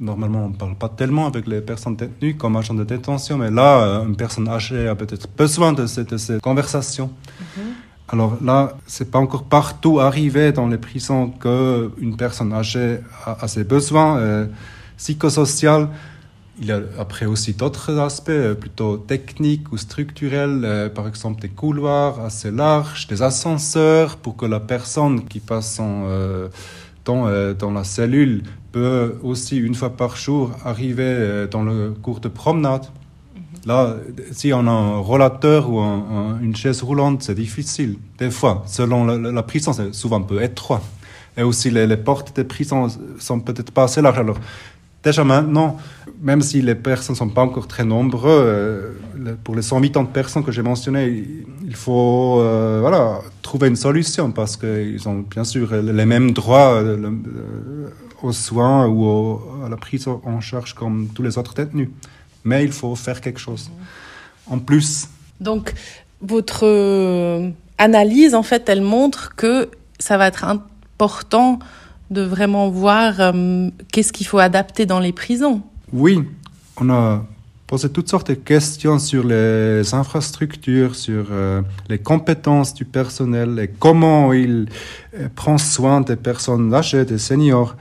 Normalement, 0.00 0.46
on 0.46 0.48
ne 0.50 0.54
parle 0.54 0.74
pas 0.76 0.88
tellement 0.88 1.26
avec 1.26 1.46
les 1.46 1.60
personnes 1.60 1.96
détenues 1.96 2.36
comme 2.36 2.56
agents 2.56 2.74
de 2.74 2.84
détention, 2.84 3.36
mais 3.38 3.50
là, 3.50 3.80
euh, 3.82 4.06
une 4.06 4.16
personne 4.16 4.48
âgée 4.48 4.88
a 4.88 4.94
peut-être 4.94 5.28
besoin 5.36 5.72
de, 5.72 5.86
ces- 5.86 6.04
de 6.04 6.16
ces 6.16 6.38
conversations. 6.40 7.10
Alors 8.08 8.36
là, 8.42 8.76
c'est 8.86 9.10
pas 9.10 9.18
encore 9.18 9.44
partout 9.44 9.98
arrivé 9.98 10.52
dans 10.52 10.66
les 10.68 10.78
prisons 10.78 11.30
que 11.30 11.90
une 11.98 12.16
personne 12.16 12.52
âgée 12.52 12.98
a, 13.24 13.44
a 13.44 13.48
ses 13.48 13.64
besoins 13.64 14.18
euh, 14.18 14.46
psychosociaux. 14.96 15.88
Il 16.60 16.66
y 16.66 16.72
a 16.72 16.80
après 16.98 17.26
aussi 17.26 17.52
d'autres 17.54 17.98
aspects 17.98 18.28
euh, 18.30 18.54
plutôt 18.54 18.96
techniques 18.96 19.72
ou 19.72 19.76
structurels, 19.76 20.62
euh, 20.64 20.88
par 20.88 21.08
exemple 21.08 21.40
des 21.40 21.48
couloirs 21.48 22.20
assez 22.20 22.52
larges, 22.52 23.08
des 23.08 23.22
ascenseurs 23.22 24.16
pour 24.16 24.36
que 24.36 24.46
la 24.46 24.60
personne 24.60 25.24
qui 25.24 25.40
passe 25.40 25.74
son 25.74 26.04
euh, 26.06 26.48
temps 27.02 27.26
dans 27.58 27.70
la 27.70 27.84
cellule 27.84 28.44
peut 28.72 29.16
aussi 29.22 29.58
une 29.58 29.74
fois 29.74 29.90
par 29.96 30.16
jour 30.16 30.52
arriver 30.64 31.46
dans 31.50 31.62
le 31.62 31.90
cours 31.90 32.20
de 32.20 32.28
promenade. 32.28 32.86
Là, 33.66 33.96
si 34.32 34.52
on 34.54 34.66
a 34.66 34.70
un 34.70 34.98
rollateur 34.98 35.68
ou 35.70 35.80
un- 35.80 36.04
un- 36.18 36.40
une 36.40 36.56
chaise 36.56 36.82
roulante, 36.82 37.22
c'est 37.22 37.34
difficile. 37.34 37.96
Des 38.18 38.30
fois, 38.30 38.62
selon 38.66 39.04
la, 39.04 39.18
la- 39.18 39.32
la 39.32 39.42
prison, 39.42 39.72
c'est 39.74 39.92
souvent 39.94 40.18
un 40.18 40.22
peu 40.22 40.42
étroit. 40.42 40.82
Et 41.36 41.42
aussi, 41.42 41.70
les, 41.70 41.86
les 41.86 41.96
portes 41.96 42.34
des 42.36 42.44
prisons 42.44 42.88
sont 43.18 43.40
peut-être 43.40 43.70
pas 43.72 43.84
assez 43.84 44.00
larges. 44.00 44.18
Alors, 44.18 44.38
déjà 45.04 45.22
maintenant, 45.24 45.76
même 46.22 46.40
si 46.42 46.62
les 46.62 46.74
personnes 46.74 47.14
sont 47.16 47.28
pas 47.28 47.42
encore 47.42 47.68
très 47.68 47.84
nombreux, 47.84 48.30
euh, 48.30 48.92
pour 49.44 49.54
les 49.54 49.62
180 49.62 50.06
personnes 50.06 50.44
que 50.44 50.52
j'ai 50.52 50.62
mentionnées, 50.62 51.08
il- 51.08 51.74
faut 51.76 52.40
euh, 52.40 52.78
voilà, 52.80 53.20
trouver 53.42 53.66
une 53.68 53.74
solution 53.76 54.30
parce 54.30 54.56
qu'ils 54.56 55.08
ont 55.08 55.24
bien 55.28 55.42
sûr 55.44 55.74
les 55.74 56.04
mêmes 56.06 56.30
droits 56.32 56.74
euh, 56.74 57.10
aux 58.22 58.32
soins 58.32 58.86
ou 58.86 59.40
à 59.64 59.68
la 59.68 59.76
prise 59.76 60.06
en 60.06 60.40
charge 60.40 60.72
comme 60.74 61.08
tous 61.14 61.22
les 61.22 61.36
autres 61.36 61.54
détenus. 61.54 61.88
Mais 62.44 62.62
il 62.64 62.70
faut 62.72 62.94
faire 62.94 63.20
quelque 63.20 63.40
chose. 63.40 63.70
En 64.46 64.58
plus, 64.58 65.08
Donc, 65.40 65.74
votre 66.20 66.64
analyse, 67.78 68.34
en 68.34 68.42
fait, 68.44 68.68
elle 68.68 68.82
montre 68.82 69.34
que 69.34 69.68
ça 69.98 70.16
va 70.16 70.26
être 70.28 70.44
important 70.44 71.58
de 72.14 72.22
vraiment 72.22 72.70
voir 72.70 73.20
euh, 73.20 73.68
qu'est-ce 73.92 74.12
qu'il 74.12 74.26
faut 74.26 74.38
adapter 74.38 74.86
dans 74.86 75.00
les 75.00 75.12
prisons. 75.12 75.60
oui, 75.92 76.20
on 76.80 76.90
a 76.90 77.24
posé 77.66 77.88
toutes 77.88 78.08
sortes 78.08 78.28
de 78.28 78.34
questions 78.34 78.98
sur 78.98 79.24
les 79.24 79.94
infrastructures, 79.94 80.94
sur 80.94 81.26
euh, 81.30 81.62
les 81.88 81.98
compétences 81.98 82.74
du 82.74 82.84
personnel 82.84 83.58
et 83.58 83.68
comment 83.68 84.32
il 84.32 84.68
euh, 85.14 85.28
prend 85.34 85.58
soin 85.58 86.00
des 86.00 86.16
personnes 86.16 86.72
âgées, 86.74 87.04
des 87.04 87.18
seniors. 87.18 87.76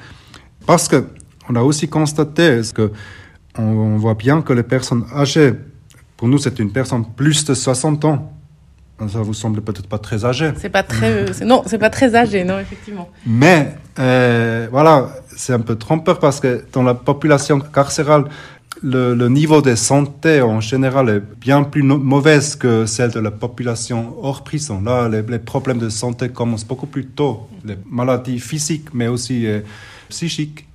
Parce 0.66 0.88
que 0.88 1.06
on 1.50 1.56
a 1.56 1.62
aussi 1.62 1.88
constaté 1.90 2.62
que 2.74 2.92
on, 3.58 3.98
voit 3.98 4.16
bien 4.16 4.42
que 4.42 4.54
les 4.54 4.64
personnes 4.64 5.06
âgées, 5.14 5.54
pour 6.18 6.28
nous, 6.28 6.38
c'est 6.38 6.58
une 6.60 6.72
personne 6.72 7.06
plus 7.16 7.44
de 7.46 7.54
60 7.54 8.06
ans. 8.06 8.34
Ça 9.10 9.20
vous 9.20 9.34
semble 9.34 9.62
peut-être 9.62 9.88
pas 9.88 9.98
très 10.00 10.26
âgé. 10.26 10.52
C'est 10.58 10.70
pas 10.70 10.84
très, 10.84 11.12
euh, 11.12 11.46
non, 11.46 11.64
c'est 11.66 11.78
pas 11.78 11.90
très 11.90 12.16
âgé, 12.16 12.44
non, 12.44 12.60
effectivement. 12.60 13.10
Mais 13.26 13.76
euh, 14.00 14.68
voilà, 14.72 15.10
c'est 15.36 15.54
un 15.54 15.60
peu 15.60 15.76
trompeur 15.76 16.20
parce 16.20 16.40
que 16.40 16.64
dans 16.74 16.84
la 16.84 16.94
population 16.94 17.60
carcérale, 17.60 18.26
le, 18.82 19.14
le 19.16 19.30
niveau 19.30 19.62
de 19.62 19.76
santé 19.76 20.42
en 20.42 20.60
général 20.60 21.08
est 21.10 21.22
bien 21.40 21.64
plus 21.64 21.84
no- 21.84 21.98
mauvaise 21.98 22.56
que 22.56 22.86
celle 22.86 23.12
de 23.12 23.20
la 23.20 23.32
population 23.32 24.16
hors 24.22 24.44
prison. 24.44 24.82
Là, 24.82 25.08
les, 25.08 25.22
les 25.22 25.40
problèmes 25.40 25.78
de 25.78 25.90
santé 25.90 26.30
commencent 26.30 26.66
beaucoup 26.66 26.88
plus 26.88 27.06
tôt, 27.06 27.48
les 27.64 27.78
maladies 27.90 28.40
physiques, 28.40 28.90
mais 28.94 29.08
aussi 29.08 29.46
euh, 29.48 29.62
psychiques. 30.10 30.68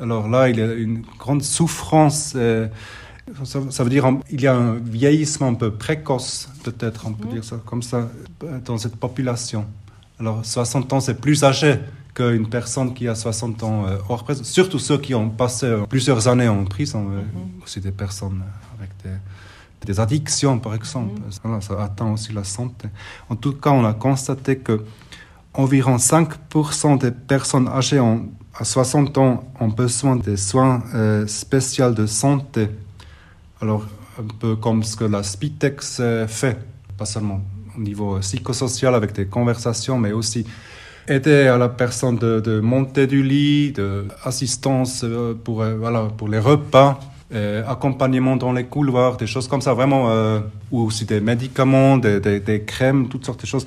Alors 0.00 0.28
là, 0.28 0.48
il 0.48 0.58
y 0.58 0.62
a 0.62 0.72
une 0.72 1.02
grande 1.18 1.42
souffrance. 1.42 2.32
euh, 2.36 2.66
ça, 3.44 3.60
ça 3.70 3.84
veut 3.84 3.90
dire 3.90 4.06
qu'il 4.28 4.40
y 4.40 4.46
a 4.46 4.54
un 4.54 4.74
vieillissement 4.74 5.48
un 5.48 5.54
peu 5.54 5.70
précoce, 5.72 6.48
peut-être, 6.62 7.06
on 7.06 7.12
peut 7.12 7.28
dire 7.28 7.44
ça 7.44 7.56
comme 7.66 7.82
ça, 7.82 8.08
dans 8.64 8.78
cette 8.78 8.96
population. 8.96 9.66
Alors 10.20 10.44
60 10.44 10.92
ans, 10.92 11.00
c'est 11.00 11.20
plus 11.20 11.42
âgé 11.42 11.76
qu'une 12.14 12.48
personne 12.48 12.94
qui 12.94 13.08
a 13.08 13.14
60 13.16 13.62
ans 13.64 13.86
euh, 13.88 13.96
hors 14.08 14.22
prison. 14.22 14.44
Surtout 14.44 14.78
ceux 14.78 14.98
qui 14.98 15.14
ont 15.16 15.28
passé 15.28 15.66
euh, 15.66 15.80
plusieurs 15.88 16.28
années 16.28 16.46
en 16.46 16.64
prison, 16.64 17.08
euh, 17.10 17.22
aussi 17.64 17.80
des 17.80 17.90
personnes 17.90 18.40
avec 18.78 18.90
des, 19.02 19.86
des 19.92 19.98
addictions, 19.98 20.60
par 20.60 20.74
exemple. 20.76 21.20
Voilà, 21.42 21.60
ça 21.60 21.82
atteint 21.82 22.12
aussi 22.12 22.32
la 22.32 22.44
santé. 22.44 22.88
En 23.28 23.34
tout 23.34 23.54
cas, 23.54 23.70
on 23.70 23.84
a 23.84 23.92
constaté 23.94 24.58
que 24.58 24.84
environ 25.54 25.96
5% 25.96 26.98
des 26.98 27.10
personnes 27.10 27.66
âgées 27.68 27.98
en- 27.98 28.26
à 28.56 28.64
60 28.64 29.18
ans 29.18 29.42
ont 29.58 29.68
besoin 29.68 30.14
de 30.14 30.36
soins 30.36 30.84
euh, 30.94 31.26
spéciaux 31.26 31.90
de 31.90 32.06
santé. 32.06 32.68
Alors, 33.64 33.86
un 34.18 34.26
peu 34.40 34.56
comme 34.56 34.82
ce 34.82 34.94
que 34.94 35.04
la 35.04 35.22
Spitex 35.22 35.96
euh, 35.98 36.26
fait, 36.26 36.58
pas 36.98 37.06
seulement 37.06 37.40
au 37.74 37.80
niveau 37.80 38.16
euh, 38.16 38.18
psychosocial 38.18 38.94
avec 38.94 39.14
des 39.14 39.24
conversations, 39.24 39.96
mais 39.96 40.12
aussi 40.12 40.44
aider 41.08 41.46
à 41.46 41.56
la 41.56 41.70
personne 41.70 42.18
de, 42.18 42.60
monter 42.60 43.06
du 43.06 43.22
lit, 43.22 43.72
de 43.72 44.04
assistance 44.22 45.00
euh, 45.02 45.32
pour, 45.32 45.64
voilà, 45.64 46.10
pour 46.14 46.28
les 46.28 46.38
repas, 46.38 47.00
accompagnement 47.66 48.36
dans 48.36 48.52
les 48.52 48.64
couloirs, 48.64 49.16
des 49.16 49.26
choses 49.26 49.48
comme 49.48 49.62
ça, 49.62 49.72
vraiment, 49.72 50.08
ou 50.70 50.82
aussi 50.82 51.04
des 51.04 51.20
médicaments, 51.20 51.96
des, 51.96 52.20
des, 52.20 52.62
crèmes, 52.62 53.08
toutes 53.08 53.26
sortes 53.26 53.40
de 53.40 53.46
choses. 53.46 53.66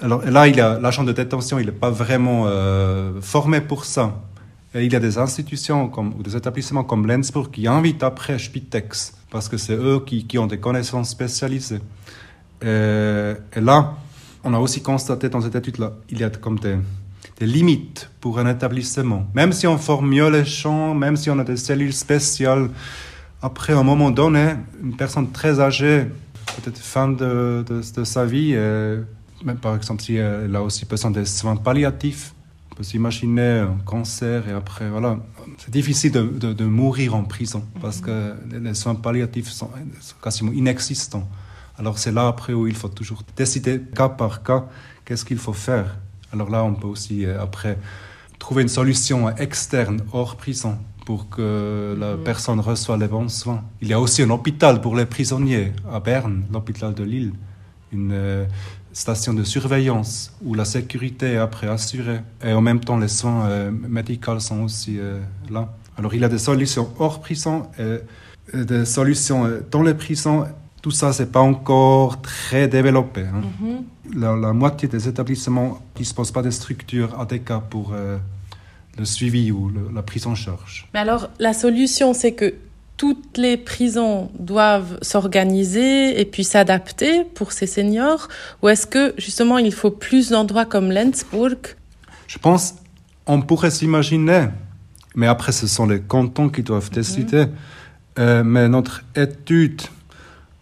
Alors 0.00 0.22
là, 0.24 0.46
l'agent 0.78 1.02
de 1.02 1.10
détention, 1.10 1.58
il 1.58 1.66
n'est 1.66 1.72
pas 1.72 1.90
vraiment 1.90 2.46
formé 3.20 3.60
pour 3.60 3.86
ça. 3.86 4.14
Et 4.74 4.84
il 4.84 4.92
y 4.92 4.96
a 4.96 5.00
des 5.00 5.16
institutions 5.16 5.90
ou 5.96 6.22
des 6.22 6.36
établissements 6.36 6.84
comme 6.84 7.06
Lensburg 7.06 7.50
qui 7.50 7.66
invitent 7.66 8.02
après 8.02 8.38
Spitex, 8.38 9.14
parce 9.30 9.48
que 9.48 9.56
c'est 9.56 9.74
eux 9.74 10.00
qui, 10.04 10.26
qui, 10.26 10.38
ont 10.38 10.46
des 10.46 10.58
connaissances 10.58 11.10
spécialisées. 11.10 11.80
Et, 12.62 13.32
et, 13.56 13.60
là, 13.60 13.94
on 14.44 14.52
a 14.52 14.58
aussi 14.58 14.82
constaté 14.82 15.30
dans 15.30 15.40
cette 15.40 15.54
étude-là, 15.54 15.94
il 16.10 16.18
y 16.18 16.24
a 16.24 16.30
comme 16.30 16.58
des, 16.58 16.76
des, 17.38 17.46
limites 17.46 18.10
pour 18.20 18.38
un 18.38 18.50
établissement. 18.50 19.26
Même 19.34 19.52
si 19.52 19.66
on 19.66 19.78
forme 19.78 20.10
mieux 20.10 20.28
les 20.28 20.44
champs, 20.44 20.94
même 20.94 21.16
si 21.16 21.30
on 21.30 21.38
a 21.38 21.44
des 21.44 21.56
cellules 21.56 21.94
spéciales, 21.94 22.68
après, 23.40 23.72
à 23.72 23.78
un 23.78 23.84
moment 23.84 24.10
donné, 24.10 24.54
une 24.82 24.96
personne 24.96 25.30
très 25.30 25.60
âgée, 25.60 26.06
peut-être 26.56 26.78
fin 26.78 27.08
de, 27.08 27.64
de, 27.68 28.04
sa 28.04 28.24
vie, 28.26 28.52
euh, 28.54 29.02
même 29.44 29.58
par 29.58 29.76
exemple 29.76 30.02
si 30.02 30.16
elle 30.16 30.54
a 30.54 30.62
aussi 30.62 30.84
besoin 30.84 31.10
des 31.10 31.24
soins 31.24 31.56
palliatifs, 31.56 32.34
on 32.78 32.82
peut 32.82 32.84
s'imaginer 32.84 33.58
un 33.58 33.78
cancer 33.84 34.48
et 34.48 34.52
après, 34.52 34.88
voilà. 34.88 35.18
C'est 35.56 35.72
difficile 35.72 36.12
de, 36.12 36.22
de, 36.22 36.52
de, 36.52 36.64
mourir 36.64 37.16
en 37.16 37.24
prison 37.24 37.64
parce 37.80 38.00
que 38.00 38.34
les 38.52 38.74
soins 38.74 38.94
palliatifs 38.94 39.48
sont, 39.48 39.68
sont 40.00 40.14
quasiment 40.22 40.52
inexistants. 40.52 41.28
Alors 41.76 41.98
c'est 41.98 42.12
là 42.12 42.28
après 42.28 42.52
où 42.52 42.68
il 42.68 42.76
faut 42.76 42.88
toujours 42.88 43.24
décider 43.36 43.80
cas 43.80 44.08
par 44.08 44.44
cas 44.44 44.68
qu'est-ce 45.04 45.24
qu'il 45.24 45.38
faut 45.38 45.52
faire. 45.52 45.98
Alors 46.32 46.50
là, 46.50 46.62
on 46.62 46.74
peut 46.74 46.86
aussi 46.86 47.26
euh, 47.26 47.42
après 47.42 47.78
trouver 48.38 48.62
une 48.62 48.68
solution 48.68 49.28
externe 49.28 50.02
hors 50.12 50.36
prison 50.36 50.78
pour 51.04 51.28
que 51.28 51.96
la 51.98 52.14
mmh. 52.14 52.22
personne 52.22 52.60
reçoive 52.60 53.00
les 53.00 53.08
bons 53.08 53.28
soins. 53.28 53.64
Il 53.82 53.88
y 53.88 53.92
a 53.92 53.98
aussi 53.98 54.22
un 54.22 54.30
hôpital 54.30 54.80
pour 54.80 54.94
les 54.94 55.06
prisonniers 55.06 55.72
à 55.90 55.98
Berne, 55.98 56.44
l'hôpital 56.52 56.94
de 56.94 57.02
Lille, 57.02 57.32
une 57.90 58.46
euh, 58.98 59.00
station 59.00 59.34
de 59.34 59.44
surveillance 59.44 60.32
où 60.42 60.54
la 60.54 60.64
sécurité 60.64 61.32
est 61.32 61.36
après 61.36 61.68
assurée 61.68 62.20
et 62.44 62.52
en 62.52 62.60
même 62.60 62.80
temps 62.80 62.98
les 62.98 63.08
soins 63.08 63.46
euh, 63.46 63.70
médicaux 63.70 64.40
sont 64.40 64.62
aussi 64.62 64.98
euh, 64.98 65.20
là. 65.50 65.68
Alors 65.96 66.14
il 66.14 66.20
y 66.20 66.24
a 66.24 66.28
des 66.28 66.38
solutions 66.38 66.88
hors 66.98 67.20
prison 67.20 67.68
et, 67.78 67.98
et 68.54 68.64
des 68.64 68.84
solutions 68.84 69.46
euh, 69.46 69.60
dans 69.70 69.82
les 69.82 69.94
prisons. 69.94 70.46
Tout 70.80 70.92
ça, 70.92 71.12
c'est 71.12 71.32
pas 71.32 71.40
encore 71.40 72.22
très 72.22 72.68
développé. 72.68 73.22
Hein. 73.22 73.42
Mmh. 73.60 74.18
La, 74.20 74.36
la, 74.36 74.52
moitié 74.52 74.88
des 74.88 75.08
établissements 75.08 75.80
ne 75.94 75.98
disposent 75.98 76.30
pas 76.30 76.42
de 76.42 76.50
structures 76.50 77.18
adéquates 77.20 77.68
pour 77.68 77.92
euh, 77.92 78.16
le 78.96 79.04
suivi 79.04 79.50
ou 79.50 79.68
le, 79.68 79.90
la 79.92 80.02
prise 80.02 80.26
en 80.28 80.36
charge. 80.36 80.88
Mais 80.94 81.00
alors, 81.00 81.30
la 81.40 81.52
solution, 81.52 82.14
c'est 82.14 82.32
que 82.32 82.54
toutes 82.98 83.38
les 83.38 83.56
prisons 83.56 84.30
doivent 84.38 84.98
s'organiser 85.02 86.20
et 86.20 86.24
puis 86.26 86.44
s'adapter 86.44 87.24
pour 87.24 87.52
ces 87.52 87.66
seniors 87.66 88.28
Ou 88.60 88.68
est-ce 88.68 88.86
que 88.86 89.14
justement 89.16 89.56
il 89.56 89.72
faut 89.72 89.92
plus 89.92 90.30
d'endroits 90.30 90.66
comme 90.66 90.90
Lenzburg? 90.92 91.76
Je 92.26 92.38
pense 92.38 92.74
on 93.26 93.40
pourrait 93.42 93.70
s'imaginer, 93.70 94.48
mais 95.14 95.26
après 95.26 95.52
ce 95.52 95.66
sont 95.66 95.86
les 95.86 96.00
cantons 96.00 96.48
qui 96.48 96.62
doivent 96.62 96.90
décider. 96.90 97.46
Mmh. 97.46 97.52
Euh, 98.18 98.42
mais 98.42 98.68
notre 98.68 99.02
étude 99.14 99.82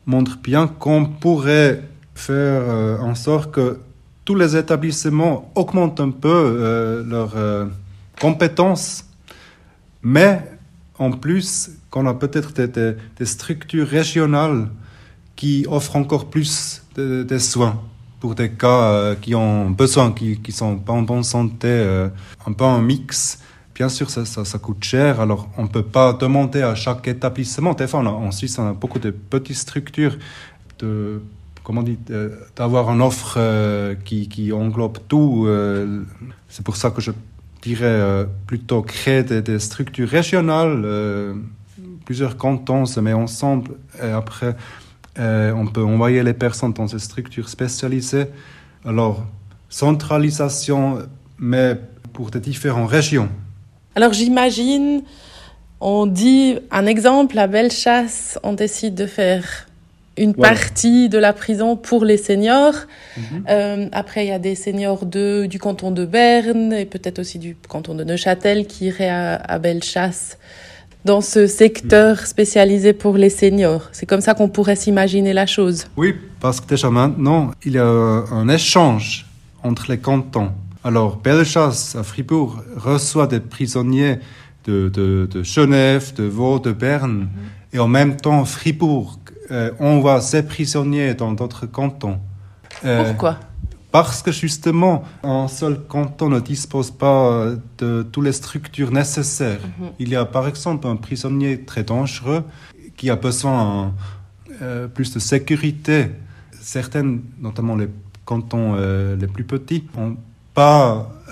montre 0.05 0.37
bien 0.37 0.67
qu'on 0.67 1.07
pourrait 1.07 1.83
faire 2.15 2.63
euh, 2.69 2.99
en 2.99 3.15
sorte 3.15 3.51
que 3.51 3.79
tous 4.27 4.35
les 4.35 4.57
établissements 4.57 5.51
augmentent 5.55 6.01
un 6.01 6.11
peu 6.11 6.29
euh, 6.29 7.05
leurs 7.07 7.69
compétences, 8.21 9.05
mais 10.03 10.43
en 10.99 11.13
plus 11.13 11.71
qu'on 11.91 12.07
a 12.07 12.15
peut-être 12.15 12.53
des, 12.53 12.69
des, 12.69 12.95
des, 13.17 13.27
structures 13.27 13.87
régionales 13.87 14.69
qui 15.37 15.67
offrent 15.69 15.97
encore 15.97 16.27
plus 16.31 16.83
de, 16.95 17.23
de 17.23 17.39
soins 17.39 17.81
pour 18.21 18.35
des 18.35 18.51
cas 18.51 18.83
euh, 18.93 19.15
qui 19.15 19.35
ont 19.35 19.71
besoin, 19.71 20.13
qui 20.13 20.41
ne 20.47 20.53
sont 20.53 20.79
pas 20.79 20.93
en 20.93 21.03
bonne 21.03 21.23
santé, 21.23 21.69
euh, 21.69 22.09
un 22.47 22.53
peu 22.53 22.65
un 22.65 22.81
mix. 22.81 23.41
Bien 23.75 23.89
sûr, 23.91 24.09
ça, 24.09 24.25
ça, 24.25 24.59
coûte 24.59 24.83
cher, 24.83 25.21
alors 25.21 25.51
on 25.59 25.65
ne 25.65 25.69
peut 25.69 25.83
pas 25.83 26.15
demander 26.15 26.63
à 26.63 26.75
chaque 26.75 27.07
établissement. 27.09 27.75
Des 27.75 27.87
fois, 27.87 28.01
on 28.01 28.07
en 28.07 28.33
Suisse, 28.33 28.59
on 28.59 28.67
a 28.67 28.73
beaucoup 28.73 28.99
de 28.99 29.11
petites 29.11 29.57
structures 29.57 30.17
de 30.79 31.21
comment 31.63 31.83
dit, 31.83 31.99
d'avoir 32.57 32.91
une 32.91 33.03
offre 33.03 33.35
euh, 33.37 33.95
qui, 34.03 34.29
qui 34.29 34.51
englobe 34.53 34.99
tout. 35.09 35.47
C'est 36.49 36.65
pour 36.65 36.77
ça 36.77 36.91
que 36.91 37.03
je 37.03 37.11
dirais 37.61 38.27
plutôt 38.47 38.81
créer 38.81 39.25
des, 39.25 39.43
des 39.43 39.59
structures 39.59 40.09
régionales. 40.09 40.87
Plusieurs 42.07 42.37
cantons 42.37 42.87
se 42.87 43.01
mettent 43.01 43.15
ensemble 43.15 43.73
et 44.03 44.13
après 44.23 44.55
euh, 45.19 45.53
on 45.53 45.67
peut 45.67 45.83
envoyer 45.83 46.23
les 46.23 46.35
personnes 46.35 46.73
dans 46.73 46.89
ces 46.89 47.01
structures 47.01 47.49
spécialisées. 47.49 48.27
Alors, 48.87 49.27
centralisation, 49.69 51.01
mais 51.39 51.77
pour 52.13 52.31
des 52.31 52.41
différentes 52.41 52.89
régions. 52.89 53.29
Alors 53.97 54.13
j'imagine, 54.13 55.03
on 55.81 56.07
dit 56.07 56.59
un 56.71 56.87
exemple, 56.87 57.39
à 57.39 57.49
Bellechasse, 57.49 58.39
on 58.43 58.53
décide 58.53 58.95
de 58.95 59.07
faire 59.07 59.67
une 60.17 60.33
voilà. 60.33 60.55
partie 60.55 61.09
de 61.09 61.19
la 61.19 61.33
prison 61.33 61.77
pour 61.77 62.05
les 62.05 62.17
seniors. 62.17 62.75
Mm 63.17 63.21
-hmm. 63.21 63.43
euh, 63.51 63.89
après, 63.93 64.21
il 64.25 64.29
y 64.29 64.33
a 64.33 64.39
des 64.39 64.55
seniors 64.55 65.05
de, 65.07 65.47
du 65.47 65.59
canton 65.59 65.91
de 65.91 66.05
Berne 66.07 66.73
et 66.73 66.87
peut-être 66.87 67.19
aussi 67.19 67.39
du 67.39 67.57
canton 67.69 67.95
de 67.95 68.05
Neuchâtel 68.05 68.67
qui 68.67 68.87
iraient 68.87 69.15
à, 69.25 69.35
à 69.55 69.59
Bellechasse 69.59 70.39
dans 71.07 71.23
ce 71.23 71.47
secteur 71.47 72.27
spécialisé 72.27 72.93
pour 72.93 73.17
les 73.17 73.31
seniors. 73.31 73.85
C'est 73.93 74.07
comme 74.07 74.21
ça 74.21 74.35
qu'on 74.35 74.49
pourrait 74.49 74.77
s'imaginer 74.77 75.33
la 75.33 75.47
chose. 75.47 75.87
Oui, 75.97 76.15
parce 76.41 76.61
que 76.61 76.67
déjà 76.67 76.91
maintenant, 76.91 77.53
il 77.65 77.73
y 77.73 77.79
a 77.79 77.87
un 77.87 78.49
échange 78.49 79.27
entre 79.63 79.85
les 79.89 79.99
cantons. 79.99 80.51
Alors, 80.85 81.17
Bellechasse 81.17 81.97
à 81.97 82.03
Fribourg 82.03 82.63
reçoit 82.77 83.29
des 83.29 83.41
prisonniers 83.41 84.19
de, 84.67 84.89
de, 84.89 85.29
de 85.33 85.43
Genève, 85.43 86.13
de 86.15 86.25
Vaud, 86.25 86.59
de 86.59 86.73
Berne, 86.73 87.13
mm 87.13 87.29
-hmm. 87.29 87.77
et 87.77 87.79
en 87.79 87.89
même 87.99 88.15
temps, 88.17 88.45
Fribourg 88.45 89.09
euh, 89.51 89.71
envoie 89.79 90.21
ses 90.21 90.43
prisonniers 90.53 91.15
dans 91.15 91.33
d'autres 91.39 91.67
cantons. 91.79 92.19
Euh, 92.85 93.05
Pourquoi? 93.05 93.35
Parce 94.03 94.23
que 94.23 94.31
justement, 94.33 95.05
un 95.23 95.49
seul 95.49 95.81
canton 95.89 96.29
ne 96.29 96.41
dispose 96.41 96.91
pas 96.91 97.47
de 97.79 98.03
toutes 98.11 98.25
les 98.25 98.33
structures 98.33 98.93
nécessaires. 98.93 99.65
-hmm. 99.67 100.03
Il 100.03 100.09
y 100.15 100.17
a 100.17 100.25
par 100.37 100.45
exemple 100.53 100.87
un 100.93 100.97
prisonnier 101.07 101.53
très 101.71 101.85
dangereux 101.95 102.43
qui 102.99 103.07
a 103.15 103.17
besoin 103.29 103.61
euh, 104.63 104.87
plus 104.97 105.09
de 105.17 105.21
sécurité. 105.33 105.99
Certaines, 106.77 107.13
notamment 107.47 107.77
les 107.83 107.91
cantons 108.31 108.69
euh, 108.75 109.17
les 109.23 109.29
plus 109.35 109.47
petits, 109.55 109.83
n'ont 109.97 110.17
pas 110.61 110.83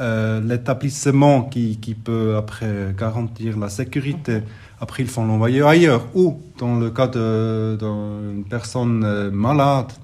euh, 0.00 0.40
l'établissement 0.50 1.36
qui, 1.52 1.66
qui, 1.84 1.94
peut 2.06 2.28
après 2.42 2.74
garantir 3.02 3.50
la 3.64 3.70
sécurité. 3.80 4.36
-hmm. 4.38 4.82
Après, 4.84 5.00
ils 5.04 5.12
font 5.14 5.24
l'envoyer 5.30 5.62
ailleurs. 5.74 6.02
Ou, 6.20 6.26
dans 6.62 6.74
le 6.82 6.88
cas 6.98 7.08
d'une 7.08 8.44
personne 8.56 9.02
euh, 9.04 9.30
malade, 9.46 9.92
euh, 9.92 10.03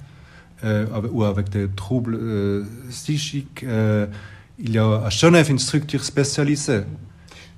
ou 1.12 1.24
avec 1.24 1.48
des 1.50 1.68
troubles 1.68 2.18
euh, 2.20 2.64
psychiques. 2.90 3.64
Euh, 3.64 4.06
il 4.58 4.74
y 4.74 4.78
a 4.78 5.02
à 5.04 5.10
Genève 5.10 5.50
une 5.50 5.58
structure 5.58 6.04
spécialisée. 6.04 6.82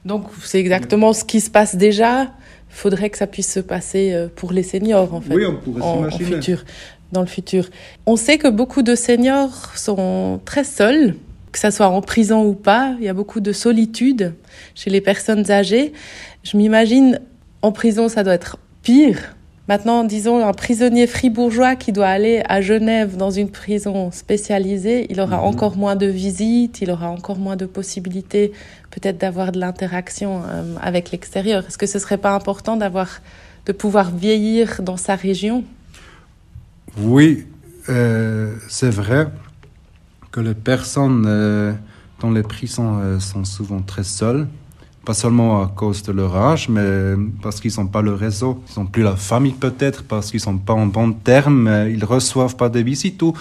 Donc 0.04 0.26
c'est 0.42 0.60
exactement 0.60 1.12
ce 1.12 1.24
qui 1.24 1.40
se 1.40 1.50
passe 1.50 1.76
déjà. 1.76 2.22
Il 2.22 2.76
faudrait 2.76 3.10
que 3.10 3.18
ça 3.18 3.26
puisse 3.26 3.52
se 3.52 3.60
passer 3.60 4.12
euh, 4.12 4.28
pour 4.34 4.52
les 4.52 4.62
seniors 4.62 5.12
en 5.14 5.20
fait. 5.20 5.34
Oui, 5.34 5.44
on 5.46 5.56
pourrait 5.56 5.82
en, 5.82 6.06
en 6.06 6.10
futur, 6.10 6.64
dans 7.12 7.20
le 7.20 7.26
futur. 7.26 7.68
On 8.06 8.16
sait 8.16 8.38
que 8.38 8.48
beaucoup 8.48 8.82
de 8.82 8.94
seniors 8.94 9.72
sont 9.76 10.40
très 10.44 10.64
seuls, 10.64 11.16
que 11.50 11.58
ça 11.58 11.70
soit 11.70 11.88
en 11.88 12.00
prison 12.00 12.44
ou 12.44 12.54
pas. 12.54 12.94
Il 12.98 13.04
y 13.04 13.08
a 13.08 13.14
beaucoup 13.14 13.40
de 13.40 13.52
solitude 13.52 14.34
chez 14.74 14.90
les 14.90 15.00
personnes 15.00 15.50
âgées. 15.50 15.92
Je 16.44 16.56
m'imagine 16.56 17.20
en 17.62 17.72
prison, 17.72 18.08
ça 18.08 18.24
doit 18.24 18.34
être 18.34 18.58
pire 18.82 19.36
Maintenant, 19.72 20.04
disons, 20.04 20.46
un 20.46 20.52
prisonnier 20.52 21.06
fribourgeois 21.06 21.76
qui 21.76 21.92
doit 21.92 22.08
aller 22.08 22.42
à 22.46 22.60
Genève 22.60 23.16
dans 23.16 23.30
une 23.30 23.48
prison 23.48 24.10
spécialisée, 24.10 25.06
il 25.08 25.18
aura 25.18 25.38
mmh. 25.38 25.44
encore 25.44 25.78
moins 25.78 25.96
de 25.96 26.04
visites, 26.04 26.82
il 26.82 26.90
aura 26.90 27.08
encore 27.08 27.38
moins 27.38 27.56
de 27.56 27.64
possibilités 27.64 28.52
peut-être 28.90 29.16
d'avoir 29.16 29.50
de 29.50 29.58
l'interaction 29.58 30.42
euh, 30.46 30.74
avec 30.78 31.10
l'extérieur. 31.10 31.64
Est-ce 31.66 31.78
que 31.78 31.86
ce 31.86 31.98
serait 31.98 32.18
pas 32.18 32.34
important 32.34 32.76
d'avoir, 32.76 33.22
de 33.64 33.72
pouvoir 33.72 34.10
vieillir 34.10 34.82
dans 34.82 34.98
sa 34.98 35.14
région? 35.14 35.64
Oui, 36.98 37.46
euh, 37.88 38.54
c'est 38.68 38.90
vrai 38.90 39.28
que 40.32 40.40
les 40.40 40.52
personnes 40.52 41.24
euh, 41.26 41.72
dans 42.20 42.30
les 42.30 42.42
prisons 42.42 42.98
euh, 42.98 43.20
sont 43.20 43.46
souvent 43.46 43.80
très 43.80 44.04
seules 44.04 44.46
pas 45.04 45.14
seulement 45.14 45.62
à 45.62 45.66
cause 45.66 46.02
de 46.02 46.12
leur 46.12 46.36
âge, 46.36 46.68
mais 46.68 47.14
parce 47.42 47.60
qu'ils 47.60 47.72
n'ont 47.78 47.88
pas 47.88 48.02
le 48.02 48.14
réseau, 48.14 48.62
ils 48.70 48.78
n'ont 48.78 48.86
plus 48.86 49.02
la 49.02 49.16
famille 49.16 49.52
peut-être, 49.52 50.04
parce 50.04 50.30
qu'ils 50.30 50.40
sont 50.40 50.58
pas 50.58 50.74
en 50.74 50.86
bon 50.86 51.12
terme, 51.12 51.86
ils 51.90 52.04
reçoivent 52.04 52.56
pas 52.56 52.68
des 52.68 52.82
visites 52.82 53.20
ou, 53.22 53.34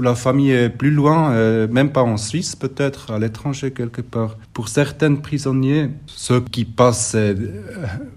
la 0.00 0.14
famille 0.14 0.52
est 0.52 0.68
plus 0.68 0.92
loin, 0.92 1.32
euh, 1.32 1.66
même 1.68 1.90
pas 1.90 2.02
en 2.02 2.16
Suisse 2.16 2.54
peut-être, 2.54 3.10
à 3.10 3.18
l'étranger 3.18 3.72
quelque 3.72 4.00
part. 4.00 4.36
Pour 4.52 4.68
certains 4.68 5.16
prisonniers, 5.16 5.90
ceux 6.06 6.40
qui 6.40 6.64
passent 6.64 7.16
euh, 7.16 7.34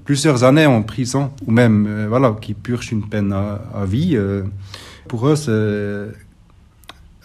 plusieurs 0.05 0.43
années 0.43 0.67
en 0.67 0.83
prison, 0.83 1.31
ou 1.45 1.51
même 1.51 1.87
euh, 1.87 2.05
voilà, 2.07 2.35
qui 2.39 2.53
purgent 2.53 2.91
une 2.91 3.07
peine 3.09 3.33
à, 3.33 3.61
à 3.73 3.85
vie, 3.85 4.15
pour 5.07 5.27
eux 5.27 5.35
c'est 5.35 6.15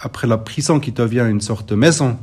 après 0.00 0.26
la 0.26 0.38
prison 0.38 0.80
qui 0.80 0.92
devient 0.92 1.26
une 1.28 1.40
sorte 1.40 1.68
de 1.68 1.74
maison 1.74 2.16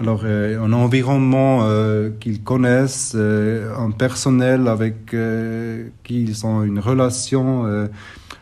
Alors, 0.00 0.22
euh, 0.24 0.58
un 0.58 0.72
environnement 0.72 1.60
euh, 1.64 2.08
qu'ils 2.20 2.42
connaissent, 2.42 3.12
euh, 3.14 3.76
un 3.76 3.90
personnel 3.90 4.66
avec 4.66 5.14
qui 6.04 6.22
ils 6.22 6.46
ont 6.46 6.62
une 6.62 6.78
relation. 6.78 7.66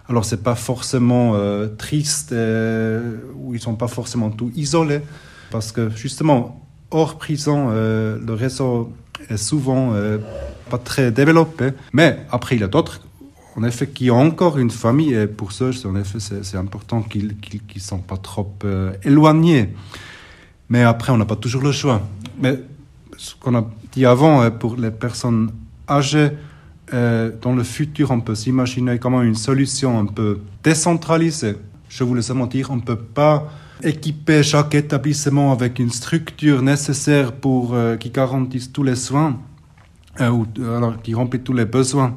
alors, 0.08 0.24
c'est 0.24 0.42
pas 0.44 0.54
forcément 0.54 1.34
triste, 1.76 2.32
ou 2.32 3.54
ils 3.54 3.60
sont 3.60 3.74
pas 3.74 3.88
forcément 3.88 4.30
tout 4.30 4.52
isolés, 4.54 5.00
parce 5.50 5.72
que 5.72 5.90
justement, 5.90 6.64
hors 6.92 7.18
prison, 7.18 7.70
le 7.70 8.34
réseau 8.34 8.92
est 9.28 9.36
souvent 9.36 9.92
pas 10.70 10.78
très 10.78 11.10
développé. 11.10 11.70
Mais 11.92 12.20
après, 12.30 12.54
il 12.54 12.60
y 12.60 12.64
a 12.64 12.68
d'autres, 12.68 13.00
en 13.56 13.64
effet, 13.64 13.88
qui 13.88 14.10
ont 14.10 14.20
encore 14.20 14.58
une 14.58 14.70
famille, 14.70 15.14
et 15.14 15.26
pour 15.26 15.50
ça, 15.52 15.70
en 15.84 15.96
effet, 15.96 16.18
c'est 16.20 16.56
important 16.56 17.02
qu'ils 17.02 17.36
qu'ils 17.38 17.62
qu'ils 17.64 17.82
sont 17.82 17.98
pas 17.98 18.16
trop 18.16 18.54
éloignés. 19.02 19.74
Mais 20.68 20.82
après, 20.82 21.12
on 21.12 21.16
n'a 21.16 21.24
pas 21.24 21.36
toujours 21.36 21.62
le 21.62 21.72
choix. 21.72 22.02
Mais 22.40 22.60
ce 23.16 23.34
qu'on 23.34 23.54
a 23.56 23.68
dit 23.92 24.06
avant, 24.06 24.42
euh, 24.42 24.50
pour 24.50 24.76
les 24.76 24.90
personnes 24.90 25.50
âgées, 25.88 26.30
euh, 26.94 27.30
dans 27.42 27.54
le 27.54 27.62
futur, 27.62 28.10
on 28.10 28.20
peut 28.20 28.34
s'imaginer 28.34 28.98
comment 28.98 29.22
une 29.22 29.34
solution 29.34 29.98
un 29.98 30.06
peu 30.06 30.40
décentralisée. 30.62 31.56
Je 31.88 32.04
voulais 32.04 32.22
seulement 32.22 32.46
dire, 32.46 32.70
on 32.70 32.76
ne 32.76 32.82
peut 32.82 32.96
pas 32.96 33.50
équiper 33.82 34.42
chaque 34.42 34.74
établissement 34.74 35.52
avec 35.52 35.78
une 35.78 35.90
structure 35.90 36.62
nécessaire 36.62 37.32
pour 37.32 37.74
euh, 37.74 37.96
qui 37.96 38.10
garantisse 38.10 38.72
tous 38.72 38.82
les 38.82 38.96
soins, 38.96 39.38
ou 40.20 40.46
alors 40.60 41.00
qui 41.00 41.14
remplit 41.14 41.40
tous 41.40 41.52
les 41.52 41.64
besoins 41.64 42.16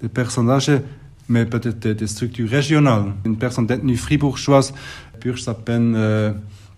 des 0.00 0.08
personnes 0.08 0.48
âgées, 0.48 0.78
mais 1.28 1.44
peut-être 1.46 1.80
des, 1.80 2.06
structures 2.06 2.48
régionales. 2.48 3.12
Une 3.24 3.36
personne 3.36 3.66
d'ethnie 3.66 3.96
fribourgeoise 3.96 4.72
purge 5.18 5.42
sa 5.42 5.54
peine 5.54 5.96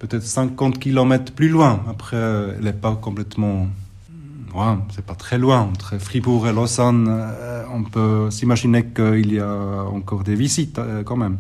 peut-être 0.02 0.24
50 0.24 0.78
km 0.78 1.32
plus 1.32 1.48
loin. 1.48 1.84
Après, 1.88 2.16
elle 2.16 2.64
n'est 2.64 2.72
pas 2.72 2.98
complètement. 3.00 3.68
Ouais, 4.54 4.74
c'est 4.94 5.04
pas 5.04 5.14
très 5.14 5.38
loin. 5.38 5.60
Entre 5.60 5.96
Fribourg 5.98 6.46
et 6.46 6.52
Lausanne, 6.52 7.06
euh, 7.08 7.62
on 7.72 7.84
peut 7.84 8.30
s'imaginer 8.30 8.84
qu'il 8.84 9.32
y 9.32 9.38
a 9.38 9.84
encore 9.84 10.24
des 10.24 10.34
visites 10.34 10.78
euh, 10.78 11.02
quand 11.04 11.16
même. 11.16 11.38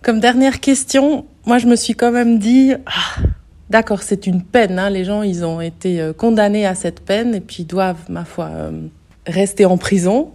Comme 0.00 0.20
dernière 0.20 0.60
question, 0.60 1.26
moi 1.44 1.58
je 1.58 1.66
me 1.66 1.76
suis 1.76 1.94
quand 1.94 2.12
même 2.12 2.38
dit, 2.38 2.72
ah, 2.86 3.22
d'accord, 3.68 4.02
c'est 4.02 4.26
une 4.26 4.42
peine. 4.42 4.78
hein, 4.78 4.88
les 4.88 5.04
gens, 5.04 5.22
ils 5.22 5.44
ont 5.44 5.60
été 5.60 6.00
euh, 6.00 6.12
condamnés 6.14 6.64
à 6.64 6.74
cette 6.74 7.00
peine 7.00 7.34
et 7.34 7.40
puis 7.40 7.64
ils 7.64 7.66
doivent, 7.66 8.04
ma 8.08 8.24
foi, 8.24 8.50
rester 9.26 9.66
en 9.66 9.76
prison. 9.76 10.30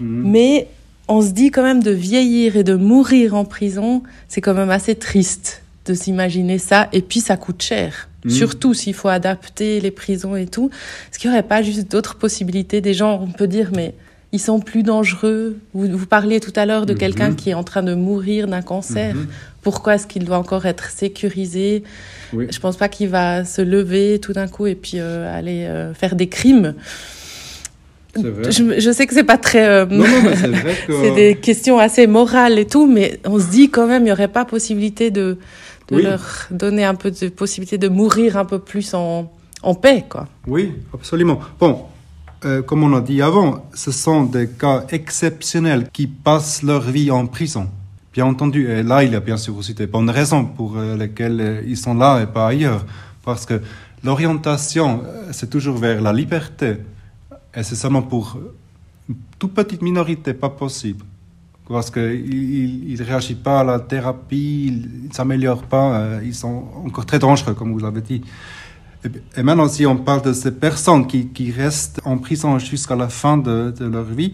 Mhm. 0.00 0.22
Mais 0.30 0.68
on 1.08 1.20
se 1.20 1.32
dit 1.32 1.50
quand 1.50 1.62
même 1.62 1.82
de 1.82 1.90
vieillir 1.90 2.56
et 2.56 2.64
de 2.64 2.76
mourir 2.76 3.34
en 3.34 3.44
prison, 3.44 4.02
c'est 4.28 4.40
quand 4.40 4.54
même 4.54 4.70
assez 4.70 4.94
triste 4.94 5.63
de 5.86 5.94
s'imaginer 5.94 6.58
ça. 6.58 6.88
Et 6.92 7.02
puis 7.02 7.20
ça 7.20 7.36
coûte 7.36 7.62
cher. 7.62 8.08
Mhm. 8.24 8.30
Surtout 8.30 8.72
s'il 8.74 8.94
faut 8.94 9.08
adapter 9.08 9.80
les 9.80 9.90
prisons 9.90 10.34
et 10.36 10.46
tout. 10.46 10.70
Est-ce 11.10 11.18
qu'il 11.18 11.30
n'y 11.30 11.36
aurait 11.36 11.42
pas 11.46 11.62
juste 11.62 11.90
d'autres 11.92 12.16
possibilités? 12.16 12.80
Des 12.80 12.94
gens, 12.94 13.20
on 13.22 13.30
peut 13.32 13.46
dire, 13.46 13.70
mais 13.74 13.94
ils 14.32 14.38
sont 14.40 14.60
plus 14.60 14.82
dangereux. 14.82 15.58
Vous, 15.74 15.86
vous 15.96 16.06
parliez 16.06 16.40
tout 16.40 16.52
à 16.56 16.64
l'heure 16.66 16.86
de 16.86 16.92
Mhm. 16.94 16.98
quelqu'un 16.98 17.34
qui 17.34 17.50
est 17.50 17.54
en 17.54 17.64
train 17.64 17.82
de 17.82 17.94
mourir 17.94 18.46
d'un 18.48 18.62
cancer. 18.62 19.14
Mhm. 19.14 19.26
Pourquoi 19.62 19.94
est-ce 19.94 20.06
qu'il 20.06 20.24
doit 20.24 20.38
encore 20.38 20.66
être 20.66 20.90
sécurisé? 20.90 21.82
Oui. 22.32 22.46
Je 22.50 22.58
pense 22.58 22.76
pas 22.76 22.88
qu'il 22.88 23.08
va 23.08 23.44
se 23.44 23.62
lever 23.62 24.18
tout 24.20 24.32
d'un 24.32 24.48
coup 24.48 24.66
et 24.66 24.74
puis 24.74 24.94
euh, 24.96 25.32
aller 25.38 25.64
euh, 25.66 25.94
faire 25.94 26.16
des 26.16 26.28
crimes. 26.28 26.74
Vrai. 28.16 28.52
Je, 28.52 28.78
je 28.80 28.90
sais 28.92 29.06
que 29.06 29.14
c'est 29.14 29.24
pas 29.24 29.38
très. 29.38 29.66
euh, 29.66 29.86
Non, 29.86 30.04
non, 30.06 30.22
mais 30.22 30.36
c'est 30.36 30.46
vrai 30.62 30.74
que. 30.86 30.92
c'est 31.02 31.14
des 31.14 31.34
questions 31.36 31.78
assez 31.78 32.06
morales 32.06 32.58
et 32.60 32.64
tout, 32.66 32.86
mais 32.86 33.18
on 33.24 33.40
se 33.40 33.50
dit 33.50 33.70
quand 33.70 33.86
même, 33.88 34.02
il 34.02 34.06
n'y 34.06 34.12
aurait 34.12 34.28
pas 34.28 34.44
possibilité 34.44 35.10
de, 35.10 35.36
de 35.88 35.96
Oui. 35.96 36.02
leur 36.02 36.20
donner 36.50 36.84
un 36.84 36.94
peu 36.94 37.10
de 37.10 37.28
possibilité 37.28 37.78
de 37.78 37.88
mourir 37.88 38.36
un 38.36 38.44
peu 38.44 38.58
plus 38.58 38.94
en, 38.94 39.30
en 39.62 39.74
paix, 39.74 40.04
quoi. 40.08 40.26
Oui, 40.46 40.72
absolument. 40.92 41.40
Bon, 41.60 41.84
euh, 42.44 42.62
comme 42.62 42.82
on 42.82 42.94
a 42.96 43.00
dit 43.00 43.20
avant, 43.22 43.64
ce 43.74 43.90
sont 43.90 44.24
des 44.24 44.48
cas 44.48 44.84
exceptionnels 44.90 45.88
qui 45.92 46.06
passent 46.06 46.62
leur 46.62 46.82
vie 46.82 47.10
en 47.10 47.26
prison. 47.26 47.68
Bien 48.12 48.26
entendu, 48.26 48.70
et 48.70 48.82
là, 48.82 49.02
il 49.02 49.12
y 49.12 49.16
a 49.16 49.20
bien 49.20 49.36
sûr 49.36 49.56
aussi 49.56 49.74
des 49.74 49.86
bonnes 49.88 50.10
raisons 50.10 50.44
pour 50.44 50.76
euh, 50.76 50.96
lesquelles 50.96 51.40
euh, 51.40 51.62
ils 51.66 51.76
sont 51.76 51.94
là 51.94 52.20
et 52.22 52.26
pas 52.26 52.46
ailleurs. 52.48 52.84
Parce 53.24 53.44
que 53.46 53.60
l'orientation, 54.04 55.02
c'est 55.32 55.48
toujours 55.50 55.78
vers 55.78 56.00
la 56.00 56.12
liberté. 56.12 56.76
Et 57.56 57.62
c'est 57.62 57.74
seulement 57.76 58.02
pour 58.02 58.36
une 59.08 59.16
toute 59.38 59.54
petite 59.54 59.82
minorité 59.82 60.34
pas 60.34 60.50
possible. 60.50 61.04
Parce 61.68 61.90
qu'ils 61.90 62.96
ne 62.98 63.04
réagissent 63.04 63.36
pas 63.36 63.60
à 63.60 63.64
la 63.64 63.80
thérapie, 63.80 64.66
ils 64.66 65.08
ne 65.08 65.12
s'améliorent 65.12 65.62
pas, 65.62 65.96
euh, 65.96 66.20
ils 66.22 66.34
sont 66.34 66.64
encore 66.84 67.06
très 67.06 67.18
dangereux, 67.18 67.54
comme 67.54 67.72
vous 67.72 67.78
l'avez 67.78 68.02
dit. 68.02 68.22
Et, 69.36 69.42
maintenant, 69.42 69.68
si 69.68 69.86
on 69.86 69.96
parle 69.96 70.22
de 70.22 70.32
ces 70.32 70.52
personnes 70.52 71.06
qui, 71.06 71.50
restent 71.50 72.00
en 72.04 72.18
prison 72.18 72.58
jusqu'à 72.58 72.96
la 72.96 73.08
fin 73.08 73.38
de, 73.38 73.72
leur 73.80 74.04
vie, 74.04 74.32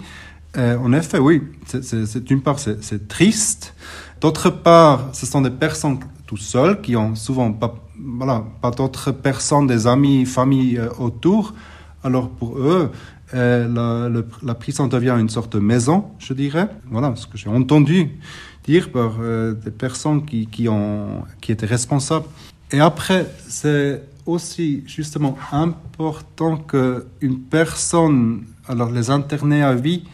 euh, 0.57 0.77
en 0.79 0.93
effet, 0.93 1.19
oui, 1.19 1.43
c'est- 1.67 2.25
d'une 2.25 2.43
part, 2.43 2.59
c'est 2.59 3.09
triste. 3.09 3.75
D'autre 4.21 4.51
part, 4.51 5.11
ce 5.13 5.25
sont 5.25 5.41
des 5.41 5.51
personnes 5.51 5.99
tout 6.27 6.37
seules 6.37 6.81
qui 6.81 6.95
ont 6.97 7.15
souvent 7.15 7.53
pas, 7.53 7.75
voilà, 7.99 8.45
pas 8.61 8.71
d'autres 8.71 9.13
personnes, 9.13 9.67
des 9.67 9.87
amis, 9.87 10.25
familles 10.27 10.79
euh, 10.79 10.89
autour. 10.99 11.55
Alors 12.05 12.29
pour 12.29 12.59
eux, 12.59 12.91
la, 13.33 14.09
le- 14.09 14.27
la 14.43 14.55
prison 14.55 14.87
devient 14.87 15.17
une 15.19 15.29
sorte 15.29 15.53
de 15.53 15.61
maison, 15.61 16.07
je 16.19 16.35
dirais. 16.35 16.69
Voilà 16.91 17.15
ce 17.17 17.27
que 17.27 17.37
j'ai 17.39 17.49
entendu 17.49 18.11
dire 18.65 18.91
par 18.91 19.13
euh, 19.21 19.55
des 19.55 19.71
personnes 19.71 20.25
qui, 20.25 20.47
qui, 20.47 20.69
ont, 20.69 21.23
qui 21.41 21.53
étaient 21.53 21.67
responsables. 21.67 22.27
Et 22.73 22.81
après, 22.81 23.27
c'est 23.49 24.03
aussi 24.27 24.85
justement 24.87 25.37
important 25.53 26.57
qu'une 26.57 27.39
personne, 27.51 28.45
alors 28.69 28.91
les 28.91 29.11
internés 29.11 29.63
à 29.63 29.75
vie, 29.75 30.05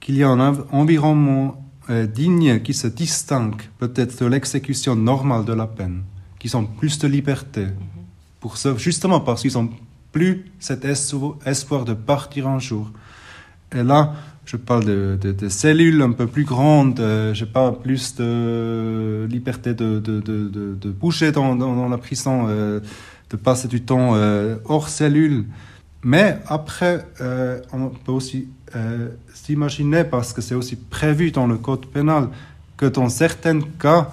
qu'il 0.00 0.16
y 0.16 0.20
ait 0.20 0.24
un 0.24 0.40
env- 0.40 0.64
environnement 0.72 1.62
euh, 1.90 2.06
digne 2.06 2.60
qui 2.60 2.74
se 2.74 2.86
distingue 2.86 3.62
peut-être 3.78 4.18
de 4.22 4.26
l'exécution 4.26 4.96
normale 4.96 5.44
de 5.44 5.52
la 5.52 5.66
peine, 5.66 6.02
qui 6.38 6.54
ont 6.56 6.64
plus 6.64 6.98
de 6.98 7.06
liberté. 7.08 7.66
Pour 8.40 8.56
ça, 8.56 8.74
justement 8.76 9.20
parce 9.20 9.42
qu'ils 9.42 9.58
ont 9.58 9.68
plus 10.12 10.44
cet 10.58 10.84
espo- 10.84 11.36
espoir 11.46 11.84
de 11.84 11.94
partir 11.94 12.48
un 12.48 12.58
jour. 12.58 12.90
Et 13.74 13.82
là, 13.82 14.14
je 14.48 14.56
parle 14.56 14.84
de, 14.84 15.48
cellules 15.48 16.00
un 16.00 16.12
peu 16.12 16.26
plus 16.26 16.44
grandes, 16.44 17.00
euh, 17.00 17.34
je 17.34 17.44
parle 17.44 17.78
plus 17.80 18.14
de 18.16 19.26
liberté 19.30 19.74
de, 19.74 20.90
bouger 20.90 21.32
dans, 21.32 21.88
la 21.88 21.98
prison, 21.98 22.46
euh, 22.48 22.80
de 23.28 23.36
passer 23.36 23.68
du 23.68 23.82
temps 23.82 24.14
euh, 24.14 24.56
hors 24.64 24.88
cellule. 24.88 25.44
Mais 26.02 26.38
après, 26.46 27.04
euh, 27.20 27.60
on 27.72 27.88
peut 27.88 28.12
aussi 28.12 28.48
s'imaginer, 29.34 30.04
parce 30.04 30.32
que 30.32 30.40
c'est 30.40 30.54
aussi 30.54 30.76
prévu 30.76 31.30
dans 31.30 31.46
le 31.46 31.56
code 31.56 31.86
pénal, 31.86 32.28
que 32.76 32.86
dans 32.86 33.08
certains 33.08 33.60
cas, 33.78 34.10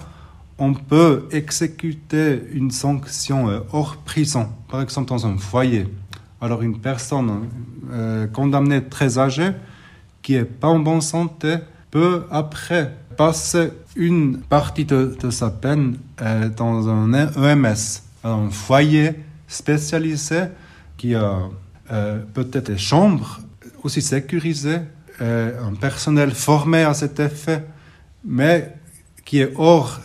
on 0.58 0.72
peut 0.72 1.28
exécuter 1.32 2.42
une 2.52 2.70
sanction 2.70 3.48
euh, 3.48 3.60
hors 3.72 3.96
prison, 3.96 4.48
par 4.68 4.80
exemple 4.80 5.08
dans 5.08 5.26
un 5.26 5.36
foyer. 5.36 5.86
Alors 6.40 6.62
une 6.62 6.78
personne 6.78 7.48
euh, 7.90 8.26
condamnée 8.26 8.82
très 8.84 9.18
âgée, 9.18 9.50
qui 10.22 10.34
est 10.34 10.44
pas 10.44 10.68
en 10.68 10.78
bonne 10.78 11.00
santé, 11.00 11.56
peut 11.90 12.24
après 12.30 12.94
passer 13.16 13.70
une 13.96 14.38
partie 14.38 14.84
de, 14.84 15.16
sa 15.30 15.50
peine 15.50 15.98
euh, 16.20 16.48
dans 16.48 16.88
un 16.88 17.12
EMS, 17.12 18.02
un 18.24 18.50
foyer 18.50 19.14
spécialisé 19.48 20.44
qui 20.96 21.14
a 21.14 21.40
peut-être 22.34 22.72
des 22.72 22.78
chambres 22.78 23.38
aussi 23.84 24.02
sécurisées, 24.02 24.80
un 25.20 25.74
personnel 25.80 26.32
formé 26.32 26.82
à 26.82 26.94
cet 26.94 27.20
effet, 27.20 27.64
mais 28.24 28.74
qui 29.24 29.40
est 29.40 29.52
hors 29.54 30.00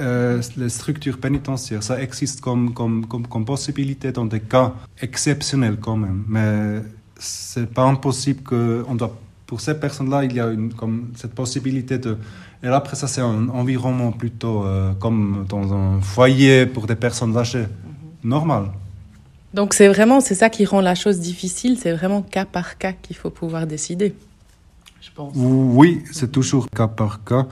euh, 0.00 0.40
les 0.56 0.68
structures 0.68 1.18
pénitentiaires. 1.18 1.82
Ça 1.82 2.00
existe 2.00 2.40
comme, 2.40 2.72
comme, 2.72 3.06
comme, 3.06 3.26
comme 3.26 3.44
possibilité 3.44 4.10
dans 4.12 4.24
des 4.24 4.40
cas 4.40 4.74
exceptionnels 5.00 5.76
quand 5.80 5.96
même. 5.96 6.24
Mais 6.28 6.82
c'est 7.18 7.72
pas 7.72 7.84
impossible 7.84 8.42
que 8.42 8.84
on 8.88 8.94
doit, 8.94 9.16
pour 9.46 9.60
ces 9.60 9.78
personnes-là, 9.78 10.24
il 10.24 10.34
y 10.34 10.40
a 10.40 10.48
une, 10.48 10.72
comme 10.72 11.12
cette 11.16 11.34
possibilité 11.34 11.98
de. 11.98 12.16
Et 12.62 12.68
après 12.68 12.96
ça, 12.96 13.06
c'est 13.06 13.20
un 13.20 13.48
environnement 13.48 14.12
plutôt 14.12 14.64
euh, 14.64 14.92
comme 14.94 15.44
dans 15.48 15.74
un 15.74 16.00
foyer 16.00 16.64
pour 16.66 16.86
des 16.86 16.96
personnes 16.96 17.36
âgées, 17.36 17.66
normal. 18.24 18.70
Donc 19.52 19.74
c'est 19.74 19.88
vraiment, 19.88 20.20
c'est 20.20 20.34
ça 20.34 20.48
qui 20.48 20.64
rend 20.64 20.80
la 20.80 20.94
chose 20.94 21.20
difficile, 21.20 21.76
c'est 21.78 21.92
vraiment 21.92 22.22
cas 22.22 22.46
par 22.46 22.78
cas 22.78 22.92
qu'il 22.92 23.16
faut 23.16 23.28
pouvoir 23.28 23.66
décider, 23.66 24.14
je 25.02 25.10
pense. 25.14 25.34
Oui, 25.36 26.02
c'est 26.12 26.32
toujours 26.32 26.70
cas 26.70 26.88
par 26.88 27.22
cas. 27.22 27.46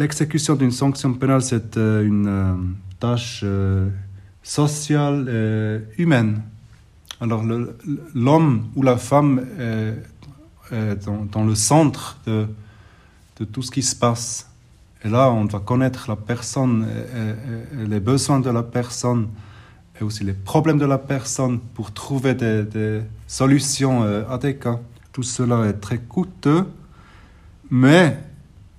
L'exécution 0.00 0.54
d'une 0.54 0.70
sanction 0.70 1.12
pénale, 1.12 1.42
c'est 1.42 1.76
euh, 1.76 2.02
une 2.02 2.26
euh, 2.26 2.54
tâche 2.98 3.42
euh, 3.44 3.90
sociale 4.42 5.28
et 5.28 6.00
humaine. 6.02 6.40
Alors 7.20 7.44
l'homme 8.14 8.70
ou 8.76 8.82
la 8.82 8.96
femme 8.96 9.44
est, 9.58 11.04
dans, 11.04 11.44
le 11.44 11.54
centre 11.54 12.18
de, 12.26 12.46
tout 13.52 13.60
ce 13.60 13.70
qui 13.70 13.82
se 13.82 13.94
passe. 13.94 14.50
Et 15.04 15.10
là, 15.10 15.30
on 15.30 15.44
doit 15.44 15.60
connaître 15.60 16.08
la 16.08 16.16
personne 16.16 16.86
les 17.76 18.00
besoins 18.00 18.40
de 18.40 18.48
la 18.48 18.62
personne. 18.62 19.28
et 20.00 20.02
aussi 20.02 20.24
les 20.24 20.32
problèmes 20.32 20.78
de 20.78 20.86
la 20.86 20.96
personne 20.96 21.58
pour 21.74 21.92
trouver 21.92 22.32
des, 22.32 22.62
des 22.64 23.02
solutions 23.26 24.02
adéquates. 24.30 24.80
Tout 25.12 25.24
cela 25.24 25.66
est 25.66 25.78
très 25.78 25.98
coûteux, 25.98 26.64
mais 27.70 28.16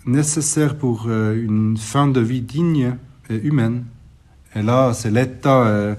nécessaire 0.05 0.77
pour 0.77 1.05
euh, 1.07 1.35
une 1.35 1.77
fin 1.77 2.07
de 2.07 2.21
vie 2.21 2.41
digne 2.41 2.95
et 3.29 3.35
humaine. 3.35 3.85
Et 4.55 4.61
là, 4.61 4.93
c'est 4.93 5.11
l'État 5.11 5.65
euh, 5.65 5.95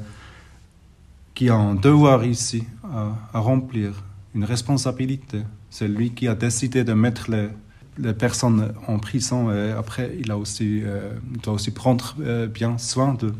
qui 1.34 1.48
a 1.48 1.54
un 1.54 1.74
devoir 1.74 2.24
ici 2.24 2.64
à, 2.84 3.38
remplir, 3.38 4.02
une 4.34 4.44
responsabilité. 4.44 5.42
C'est 5.70 5.88
lui 5.88 6.10
qui 6.10 6.28
a 6.28 6.34
décidé 6.34 6.84
de 6.84 6.92
mettre 6.92 7.30
les, 7.30 7.48
personnes 8.14 8.72
en 8.88 8.98
prison 8.98 9.52
et 9.52 9.70
après, 9.70 10.16
il, 10.18 10.30
a 10.30 10.38
aussi, 10.38 10.80
euh, 10.82 11.12
doit 11.42 11.54
aussi 11.54 11.70
prendre 11.70 12.14
bien 12.48 12.78
soin 12.78 13.14
d'eux. 13.14 13.34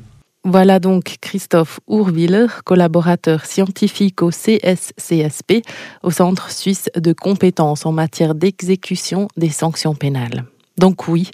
Voilà 0.45 0.81
donc 0.81 1.19
Christophe 1.21 1.79
Urwiller, 1.89 2.47
collaborateur 2.65 3.47
scientifique 3.47 4.23
au 4.23 4.31
CSCSP, 4.31 5.63
au 6.03 6.11
Centre 6.11 6.51
suisse 6.51 6.91
de 6.97 7.13
compétences 7.13 7.87
en 7.87 7.93
matière 7.93 8.35
d'exécution 8.35 9.29
des 9.37 9.51
sanctions 9.51 9.95
pénales. 9.95 10.45
Donc 10.79 11.09
oui, 11.09 11.31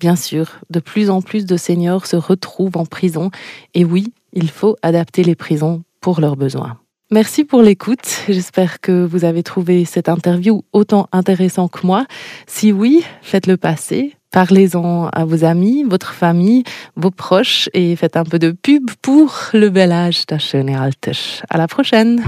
bien 0.00 0.16
sûr, 0.16 0.60
de 0.70 0.80
plus 0.80 1.10
en 1.10 1.22
plus 1.22 1.46
de 1.46 1.56
seniors 1.56 2.06
se 2.06 2.16
retrouvent 2.16 2.76
en 2.76 2.86
prison 2.86 3.30
et 3.74 3.84
oui, 3.84 4.12
il 4.32 4.50
faut 4.50 4.76
adapter 4.82 5.24
les 5.24 5.34
prisons 5.34 5.82
pour 6.00 6.20
leurs 6.20 6.36
besoins. 6.36 6.78
Merci 7.10 7.44
pour 7.44 7.62
l'écoute. 7.62 8.24
J'espère 8.28 8.80
que 8.80 9.04
vous 9.04 9.24
avez 9.24 9.42
trouvé 9.42 9.86
cette 9.86 10.10
interview 10.10 10.62
autant 10.72 11.08
intéressant 11.12 11.66
que 11.68 11.86
moi. 11.86 12.04
Si 12.46 12.70
oui, 12.70 13.02
faites-le 13.22 13.56
passer. 13.56 14.14
Parlez-en 14.30 15.06
à 15.06 15.24
vos 15.24 15.44
amis, 15.44 15.84
votre 15.84 16.12
famille, 16.12 16.64
vos 16.96 17.10
proches 17.10 17.70
et 17.72 17.96
faites 17.96 18.18
un 18.18 18.24
peu 18.24 18.38
de 18.38 18.50
pub 18.50 18.90
pour 19.00 19.34
le 19.54 19.70
bel 19.70 19.90
âge 19.90 20.26
das 20.26 20.40
schöne 20.40 20.68
Alter. 20.68 21.12
À 21.48 21.56
la 21.56 21.66
prochaine. 21.66 22.22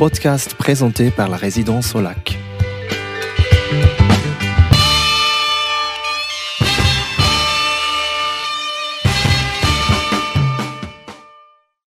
Podcast 0.00 0.54
présenté 0.54 1.10
par 1.10 1.28
la 1.28 1.36
résidence 1.36 1.94
au 1.94 2.00
lac. 2.00 2.38